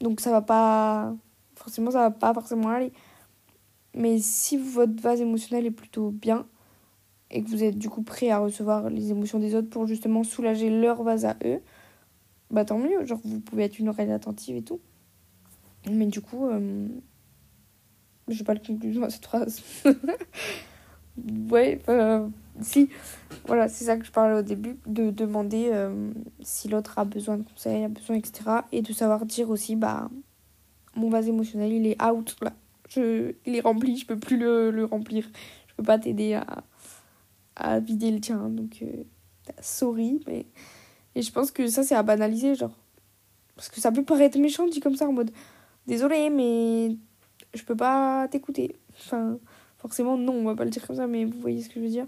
Donc, 0.00 0.20
ça 0.20 0.30
va 0.30 0.42
pas. 0.42 1.14
Forcément, 1.56 1.90
ça 1.90 2.00
va 2.00 2.10
pas 2.10 2.32
forcément 2.32 2.68
aller. 2.68 2.92
Mais 3.94 4.18
si 4.18 4.56
votre 4.56 5.00
vase 5.00 5.20
émotionnel 5.20 5.66
est 5.66 5.72
plutôt 5.72 6.10
bien, 6.10 6.46
et 7.30 7.42
que 7.42 7.48
vous 7.48 7.62
êtes 7.64 7.78
du 7.78 7.90
coup 7.90 8.02
prêt 8.02 8.30
à 8.30 8.38
recevoir 8.38 8.90
les 8.90 9.10
émotions 9.10 9.38
des 9.38 9.54
autres 9.54 9.68
pour 9.68 9.86
justement 9.86 10.24
soulager 10.24 10.70
leur 10.70 11.02
vase 11.02 11.24
à 11.24 11.36
eux, 11.44 11.60
bah 12.50 12.64
tant 12.64 12.78
mieux, 12.78 13.04
genre 13.04 13.20
vous 13.24 13.40
pouvez 13.40 13.64
être 13.64 13.78
une 13.78 13.88
oreille 13.88 14.10
attentive 14.10 14.56
et 14.56 14.62
tout. 14.62 14.80
Mais 15.90 16.06
du 16.06 16.20
coup, 16.20 16.46
euh, 16.46 16.88
je 18.28 18.42
pas 18.42 18.54
le 18.54 18.60
conclusion 18.60 19.02
à 19.02 19.10
cette 19.10 19.26
phrase. 19.26 19.62
ouais, 21.50 21.80
si, 22.62 22.88
voilà, 23.46 23.68
c'est 23.68 23.84
ça 23.84 23.96
que 23.96 24.04
je 24.04 24.10
parlais 24.10 24.38
au 24.38 24.42
début, 24.42 24.78
de 24.86 25.10
demander 25.10 25.70
euh, 25.72 26.10
si 26.40 26.68
l'autre 26.68 26.98
a 26.98 27.04
besoin 27.04 27.38
de 27.38 27.42
conseils, 27.42 27.84
a 27.84 27.88
besoin, 27.88 28.16
etc. 28.16 28.50
Et 28.72 28.82
de 28.82 28.92
savoir 28.92 29.26
dire 29.26 29.50
aussi, 29.50 29.76
bah, 29.76 30.08
mon 30.94 31.10
vase 31.10 31.28
émotionnel, 31.28 31.72
il 31.72 31.86
est 31.86 32.02
out, 32.02 32.36
là. 32.42 32.52
Je, 32.88 33.34
il 33.46 33.54
est 33.54 33.60
rempli, 33.60 33.96
je 33.96 34.06
peux 34.06 34.18
plus 34.18 34.38
le, 34.38 34.70
le 34.70 34.84
remplir. 34.84 35.28
Je 35.66 35.74
peux 35.74 35.82
pas 35.82 35.98
t'aider 35.98 36.34
à, 36.34 36.64
à 37.56 37.80
vider 37.80 38.10
le 38.10 38.20
tien, 38.20 38.48
donc 38.48 38.78
euh, 38.82 39.04
sorry, 39.60 40.20
mais 40.26 40.46
et 41.14 41.22
je 41.22 41.32
pense 41.32 41.50
que 41.50 41.66
ça, 41.66 41.82
c'est 41.82 41.96
à 41.96 42.02
banaliser, 42.04 42.54
genre. 42.54 42.76
Parce 43.56 43.68
que 43.68 43.80
ça 43.80 43.90
peut 43.90 44.04
paraître 44.04 44.38
méchant 44.38 44.68
dit 44.68 44.78
comme 44.78 44.94
ça, 44.94 45.08
en 45.08 45.12
mode 45.12 45.32
Désolé, 45.86 46.30
mais 46.30 46.96
je 47.54 47.64
peux 47.64 47.74
pas 47.74 48.28
t'écouter. 48.28 48.76
Enfin, 48.96 49.38
forcément, 49.78 50.16
non, 50.16 50.34
on 50.34 50.44
va 50.44 50.54
pas 50.54 50.64
le 50.64 50.70
dire 50.70 50.86
comme 50.86 50.96
ça, 50.96 51.06
mais 51.06 51.24
vous 51.24 51.40
voyez 51.40 51.62
ce 51.62 51.68
que 51.68 51.76
je 51.76 51.80
veux 51.80 51.88
dire. 51.90 52.06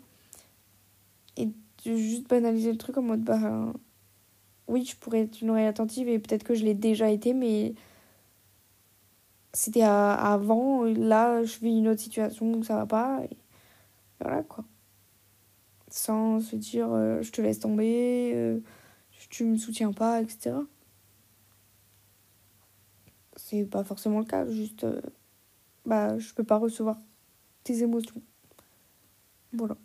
Et 1.36 1.46
de 1.46 1.96
juste 1.96 2.28
banaliser 2.28 2.72
le 2.72 2.78
truc 2.78 2.96
en 2.98 3.02
mode 3.02 3.22
Bah. 3.22 3.72
Oui, 4.68 4.84
je 4.84 4.96
pourrais 4.96 5.22
être 5.22 5.40
une 5.40 5.50
oreille 5.50 5.66
attentive 5.66 6.08
et 6.08 6.20
peut-être 6.20 6.44
que 6.44 6.54
je 6.54 6.64
l'ai 6.64 6.74
déjà 6.74 7.10
été, 7.10 7.34
mais 7.34 7.74
c'était 9.52 9.82
avant. 9.82 10.84
Là, 10.84 11.42
je 11.42 11.58
vis 11.58 11.78
une 11.78 11.88
autre 11.88 12.00
situation 12.00 12.52
où 12.54 12.62
ça 12.62 12.76
va 12.76 12.86
pas. 12.86 13.20
Et 13.24 13.36
voilà, 14.20 14.42
quoi. 14.44 14.64
Sans 15.90 16.40
se 16.40 16.56
dire 16.56 16.88
euh, 16.92 17.20
je 17.22 17.32
te 17.32 17.42
laisse 17.42 17.58
tomber. 17.58 18.32
Euh, 18.34 18.60
tu 19.30 19.44
me 19.44 19.56
soutiens 19.56 19.92
pas, 19.92 20.20
etc. 20.20 20.56
C'est 23.36 23.64
pas 23.64 23.84
forcément 23.84 24.18
le 24.18 24.24
cas, 24.26 24.46
juste 24.50 24.84
euh, 24.84 25.00
bah 25.86 26.18
je 26.18 26.34
peux 26.34 26.44
pas 26.44 26.58
recevoir 26.58 26.98
tes 27.64 27.82
émotions. 27.82 28.20
Voilà. 29.52 29.76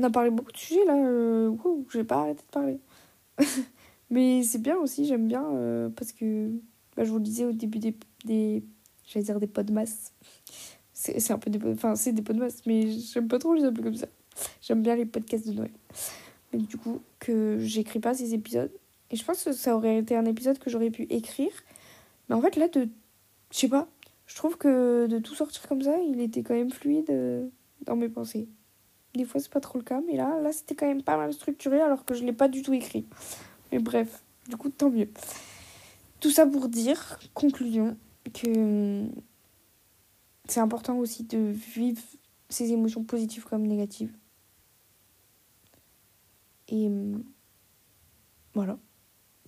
On 0.00 0.02
a 0.02 0.10
parlé 0.10 0.30
beaucoup 0.30 0.52
de 0.52 0.56
sujets 0.56 0.84
là, 0.86 0.96
euh, 0.96 1.54
j'ai 1.92 2.04
pas 2.04 2.22
arrêté 2.22 2.42
de 2.42 2.50
parler. 2.50 2.80
Mais 4.10 4.42
c'est 4.42 4.62
bien 4.62 4.78
aussi, 4.78 5.04
j'aime 5.04 5.28
bien 5.28 5.44
euh, 5.44 5.90
parce 5.90 6.12
que 6.12 6.50
bah, 6.96 7.04
je 7.04 7.10
vous 7.10 7.18
le 7.18 7.22
disais 7.22 7.44
au 7.44 7.52
début 7.52 7.78
des, 7.78 7.94
des 8.24 8.64
j'allais 9.06 9.24
dire 9.24 9.38
des 9.38 9.46
pots. 9.46 9.60
C'est 10.94 11.30
un 11.32 11.38
peu 11.38 11.50
des 11.50 11.60
enfin 11.72 11.96
c'est 11.96 12.12
des 12.12 12.22
pots 12.22 12.32
mais 12.66 12.90
j'aime 12.90 13.28
pas 13.28 13.38
trop 13.38 13.52
les 13.52 13.64
appeler 13.64 13.82
comme 13.82 13.94
ça. 13.94 14.06
J'aime 14.62 14.82
bien 14.82 14.96
les 14.96 15.04
podcasts 15.04 15.46
de 15.46 15.52
Noël 15.52 15.70
mais 16.52 16.60
du 16.60 16.78
coup 16.78 17.00
que 17.18 17.58
j'écris 17.60 18.00
pas 18.00 18.14
ces 18.14 18.32
épisodes. 18.32 18.72
Et 19.10 19.16
je 19.16 19.24
pense 19.24 19.44
que 19.44 19.52
ça 19.52 19.76
aurait 19.76 19.98
été 19.98 20.16
un 20.16 20.24
épisode 20.24 20.58
que 20.58 20.70
j'aurais 20.70 20.90
pu 20.90 21.02
écrire. 21.10 21.52
Mais 22.28 22.34
en 22.34 22.40
fait 22.40 22.56
là, 22.56 22.68
de... 22.68 22.88
je 23.50 23.58
sais 23.58 23.68
pas, 23.68 23.86
je 24.26 24.34
trouve 24.34 24.56
que 24.56 25.06
de 25.06 25.18
tout 25.18 25.34
sortir 25.34 25.68
comme 25.68 25.82
ça, 25.82 25.98
il 25.98 26.20
était 26.20 26.42
quand 26.42 26.54
même 26.54 26.70
fluide 26.70 27.10
euh, 27.10 27.48
dans 27.84 27.96
mes 27.96 28.08
pensées. 28.08 28.48
Des 29.14 29.24
fois 29.24 29.40
c'est 29.40 29.50
pas 29.50 29.60
trop 29.60 29.78
le 29.78 29.84
cas, 29.84 30.00
mais 30.06 30.16
là, 30.16 30.40
là 30.40 30.52
c'était 30.52 30.74
quand 30.74 30.86
même 30.86 31.02
pas 31.02 31.16
mal 31.16 31.32
structuré 31.32 31.80
alors 31.80 32.04
que 32.04 32.14
je 32.14 32.24
l'ai 32.24 32.32
pas 32.32 32.48
du 32.48 32.62
tout 32.62 32.72
écrit. 32.72 33.06
Mais 33.72 33.78
bref, 33.78 34.22
du 34.48 34.56
coup 34.56 34.68
tant 34.68 34.90
mieux. 34.90 35.08
Tout 36.20 36.30
ça 36.30 36.46
pour 36.46 36.68
dire, 36.68 37.18
conclusion, 37.34 37.96
que 38.34 39.06
c'est 40.46 40.60
important 40.60 40.98
aussi 40.98 41.24
de 41.24 41.38
vivre 41.38 42.02
ses 42.48 42.72
émotions 42.72 43.04
positives 43.04 43.44
comme 43.44 43.66
négatives. 43.66 44.12
Et 46.68 46.90
voilà, 48.54 48.78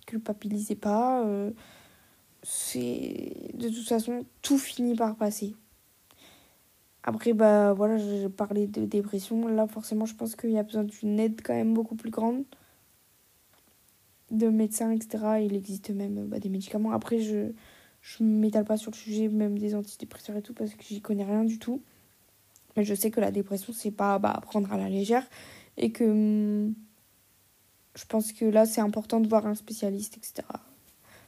culpabilisez 0.06 0.76
pas. 0.76 1.24
Euh, 1.24 1.50
c'est 2.42 3.52
de 3.54 3.68
toute 3.68 3.86
façon 3.86 4.24
tout 4.42 4.58
finit 4.58 4.96
par 4.96 5.16
passer. 5.16 5.54
Après, 7.04 7.32
bah 7.32 7.72
voilà, 7.72 7.98
j'ai 7.98 8.28
parlé 8.28 8.66
de 8.66 8.84
dépression. 8.84 9.48
Là, 9.48 9.66
forcément, 9.66 10.06
je 10.06 10.14
pense 10.14 10.36
qu'il 10.36 10.50
y 10.50 10.58
a 10.58 10.62
besoin 10.62 10.84
d'une 10.84 11.18
aide 11.18 11.40
quand 11.42 11.54
même 11.54 11.74
beaucoup 11.74 11.96
plus 11.96 12.10
grande. 12.10 12.44
De 14.30 14.48
médecins, 14.48 14.90
etc. 14.90 15.40
Il 15.42 15.54
existe 15.54 15.90
même 15.90 16.26
bah, 16.26 16.38
des 16.38 16.48
médicaments. 16.48 16.92
Après, 16.92 17.18
je 17.20 17.52
je 18.02 18.24
m'étale 18.24 18.64
pas 18.64 18.76
sur 18.76 18.90
le 18.90 18.96
sujet, 18.96 19.28
même 19.28 19.58
des 19.58 19.74
antidépresseurs 19.76 20.36
et 20.36 20.42
tout, 20.42 20.54
parce 20.54 20.74
que 20.74 20.82
j'y 20.82 21.00
connais 21.00 21.24
rien 21.24 21.44
du 21.44 21.58
tout. 21.58 21.82
Mais 22.76 22.84
je 22.84 22.94
sais 22.94 23.10
que 23.10 23.20
la 23.20 23.30
dépression, 23.30 23.72
c'est 23.72 23.90
pas 23.92 24.18
bah, 24.18 24.40
prendre 24.42 24.72
à 24.72 24.76
la 24.76 24.88
légère 24.88 25.24
et 25.76 25.92
que 25.92 26.04
hum, 26.04 26.74
je 27.94 28.04
pense 28.06 28.32
que 28.32 28.44
là, 28.44 28.66
c'est 28.66 28.80
important 28.80 29.20
de 29.20 29.28
voir 29.28 29.46
un 29.46 29.54
spécialiste, 29.54 30.16
etc. 30.16 30.48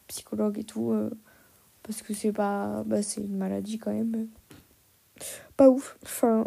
Psychologue 0.09 0.59
et 0.59 0.65
tout. 0.65 0.93
Euh, 0.93 1.11
parce 1.83 2.03
que 2.03 2.15
c'est 2.15 2.33
pas. 2.33 2.83
Bah, 2.85 3.03
c'est 3.03 3.21
une 3.21 3.37
maladie 3.37 3.79
quand 3.79 3.93
même. 3.93 4.29
Pas 5.57 5.69
ouf. 5.69 5.97
Enfin. 6.03 6.45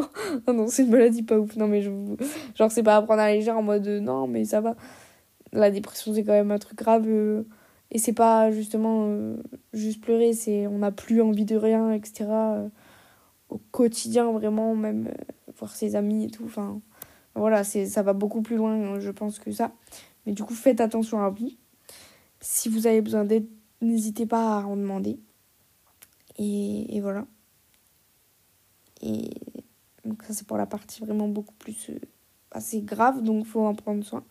non, 0.46 0.68
c'est 0.68 0.82
une 0.82 0.90
maladie 0.90 1.22
pas 1.22 1.38
ouf. 1.38 1.56
Non, 1.56 1.66
mais 1.66 1.82
je. 1.82 1.90
Genre, 2.54 2.70
c'est 2.70 2.82
pas 2.82 2.96
à 2.96 3.02
prendre 3.02 3.20
à 3.20 3.28
la 3.28 3.34
légère 3.34 3.56
en 3.56 3.62
mode 3.62 3.86
non, 3.86 4.26
mais 4.26 4.44
ça 4.44 4.60
va. 4.60 4.76
La 5.52 5.70
dépression, 5.70 6.14
c'est 6.14 6.24
quand 6.24 6.32
même 6.32 6.50
un 6.50 6.58
truc 6.58 6.78
grave. 6.78 7.04
Euh, 7.06 7.44
et 7.90 7.98
c'est 7.98 8.12
pas 8.12 8.52
justement 8.52 9.06
euh, 9.08 9.36
juste 9.72 10.00
pleurer, 10.00 10.32
c'est 10.32 10.68
on 10.68 10.78
n'a 10.78 10.92
plus 10.92 11.20
envie 11.22 11.44
de 11.44 11.56
rien, 11.56 11.90
etc. 11.90 12.26
au 13.48 13.58
quotidien, 13.72 14.30
vraiment, 14.30 14.76
même 14.76 15.12
voir 15.58 15.74
ses 15.74 15.96
amis 15.96 16.26
et 16.26 16.30
tout. 16.30 16.44
Enfin 16.44 16.80
voilà, 17.34 17.64
ça 17.64 18.02
va 18.02 18.12
beaucoup 18.12 18.42
plus 18.42 18.56
loin, 18.56 18.98
je 19.00 19.10
pense, 19.10 19.38
que 19.38 19.52
ça. 19.52 19.72
Mais 20.26 20.32
du 20.32 20.42
coup, 20.42 20.54
faites 20.54 20.80
attention 20.80 21.22
à 21.22 21.30
vous. 21.30 21.50
Si 22.40 22.68
vous 22.68 22.86
avez 22.86 23.00
besoin 23.00 23.24
d'aide, 23.24 23.46
n'hésitez 23.80 24.26
pas 24.26 24.58
à 24.58 24.64
en 24.64 24.76
demander. 24.76 25.18
Et, 26.38 27.00
voilà. 27.00 27.26
Et 29.00 29.30
donc 30.04 30.22
ça, 30.24 30.32
c'est 30.32 30.46
pour 30.46 30.56
la 30.56 30.66
partie 30.66 31.00
vraiment 31.00 31.28
beaucoup 31.28 31.54
plus 31.54 31.90
euh, 31.90 31.98
assez 32.50 32.82
grave, 32.82 33.22
donc 33.22 33.46
faut 33.46 33.64
en 33.64 33.74
prendre 33.74 34.04
soin. 34.04 34.24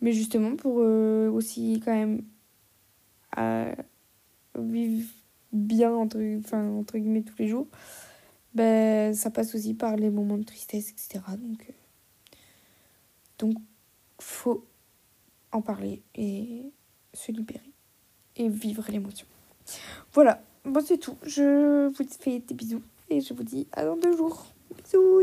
Mais 0.00 0.12
justement, 0.12 0.56
pour 0.56 0.78
euh, 0.80 1.30
aussi 1.30 1.80
quand 1.84 1.94
même 1.94 2.22
euh, 3.38 3.74
vivre 4.58 5.08
bien, 5.52 5.92
entre, 5.92 6.18
enfin, 6.38 6.66
entre 6.70 6.98
guillemets, 6.98 7.22
tous 7.22 7.36
les 7.38 7.48
jours, 7.48 7.66
ben, 8.54 9.14
ça 9.14 9.30
passe 9.30 9.54
aussi 9.54 9.74
par 9.74 9.96
les 9.96 10.10
moments 10.10 10.38
de 10.38 10.44
tristesse, 10.44 10.90
etc. 10.90 11.20
Donc... 11.38 11.72
Donc, 13.38 13.54
faut 14.20 14.66
en 15.50 15.62
parler 15.62 16.02
et 16.14 16.70
se 17.14 17.32
libérer 17.32 17.72
et 18.36 18.48
vivre 18.48 18.84
l'émotion. 18.90 19.26
Voilà, 20.12 20.42
bon 20.64 20.84
c'est 20.84 20.98
tout. 20.98 21.16
Je 21.22 21.88
vous 21.88 22.04
fais 22.18 22.40
des 22.40 22.54
bisous 22.54 22.82
et 23.10 23.20
je 23.20 23.34
vous 23.34 23.42
dis 23.42 23.66
à 23.72 23.84
dans 23.84 23.96
deux 23.96 24.16
jours. 24.16 24.46
Bisous 24.76 25.22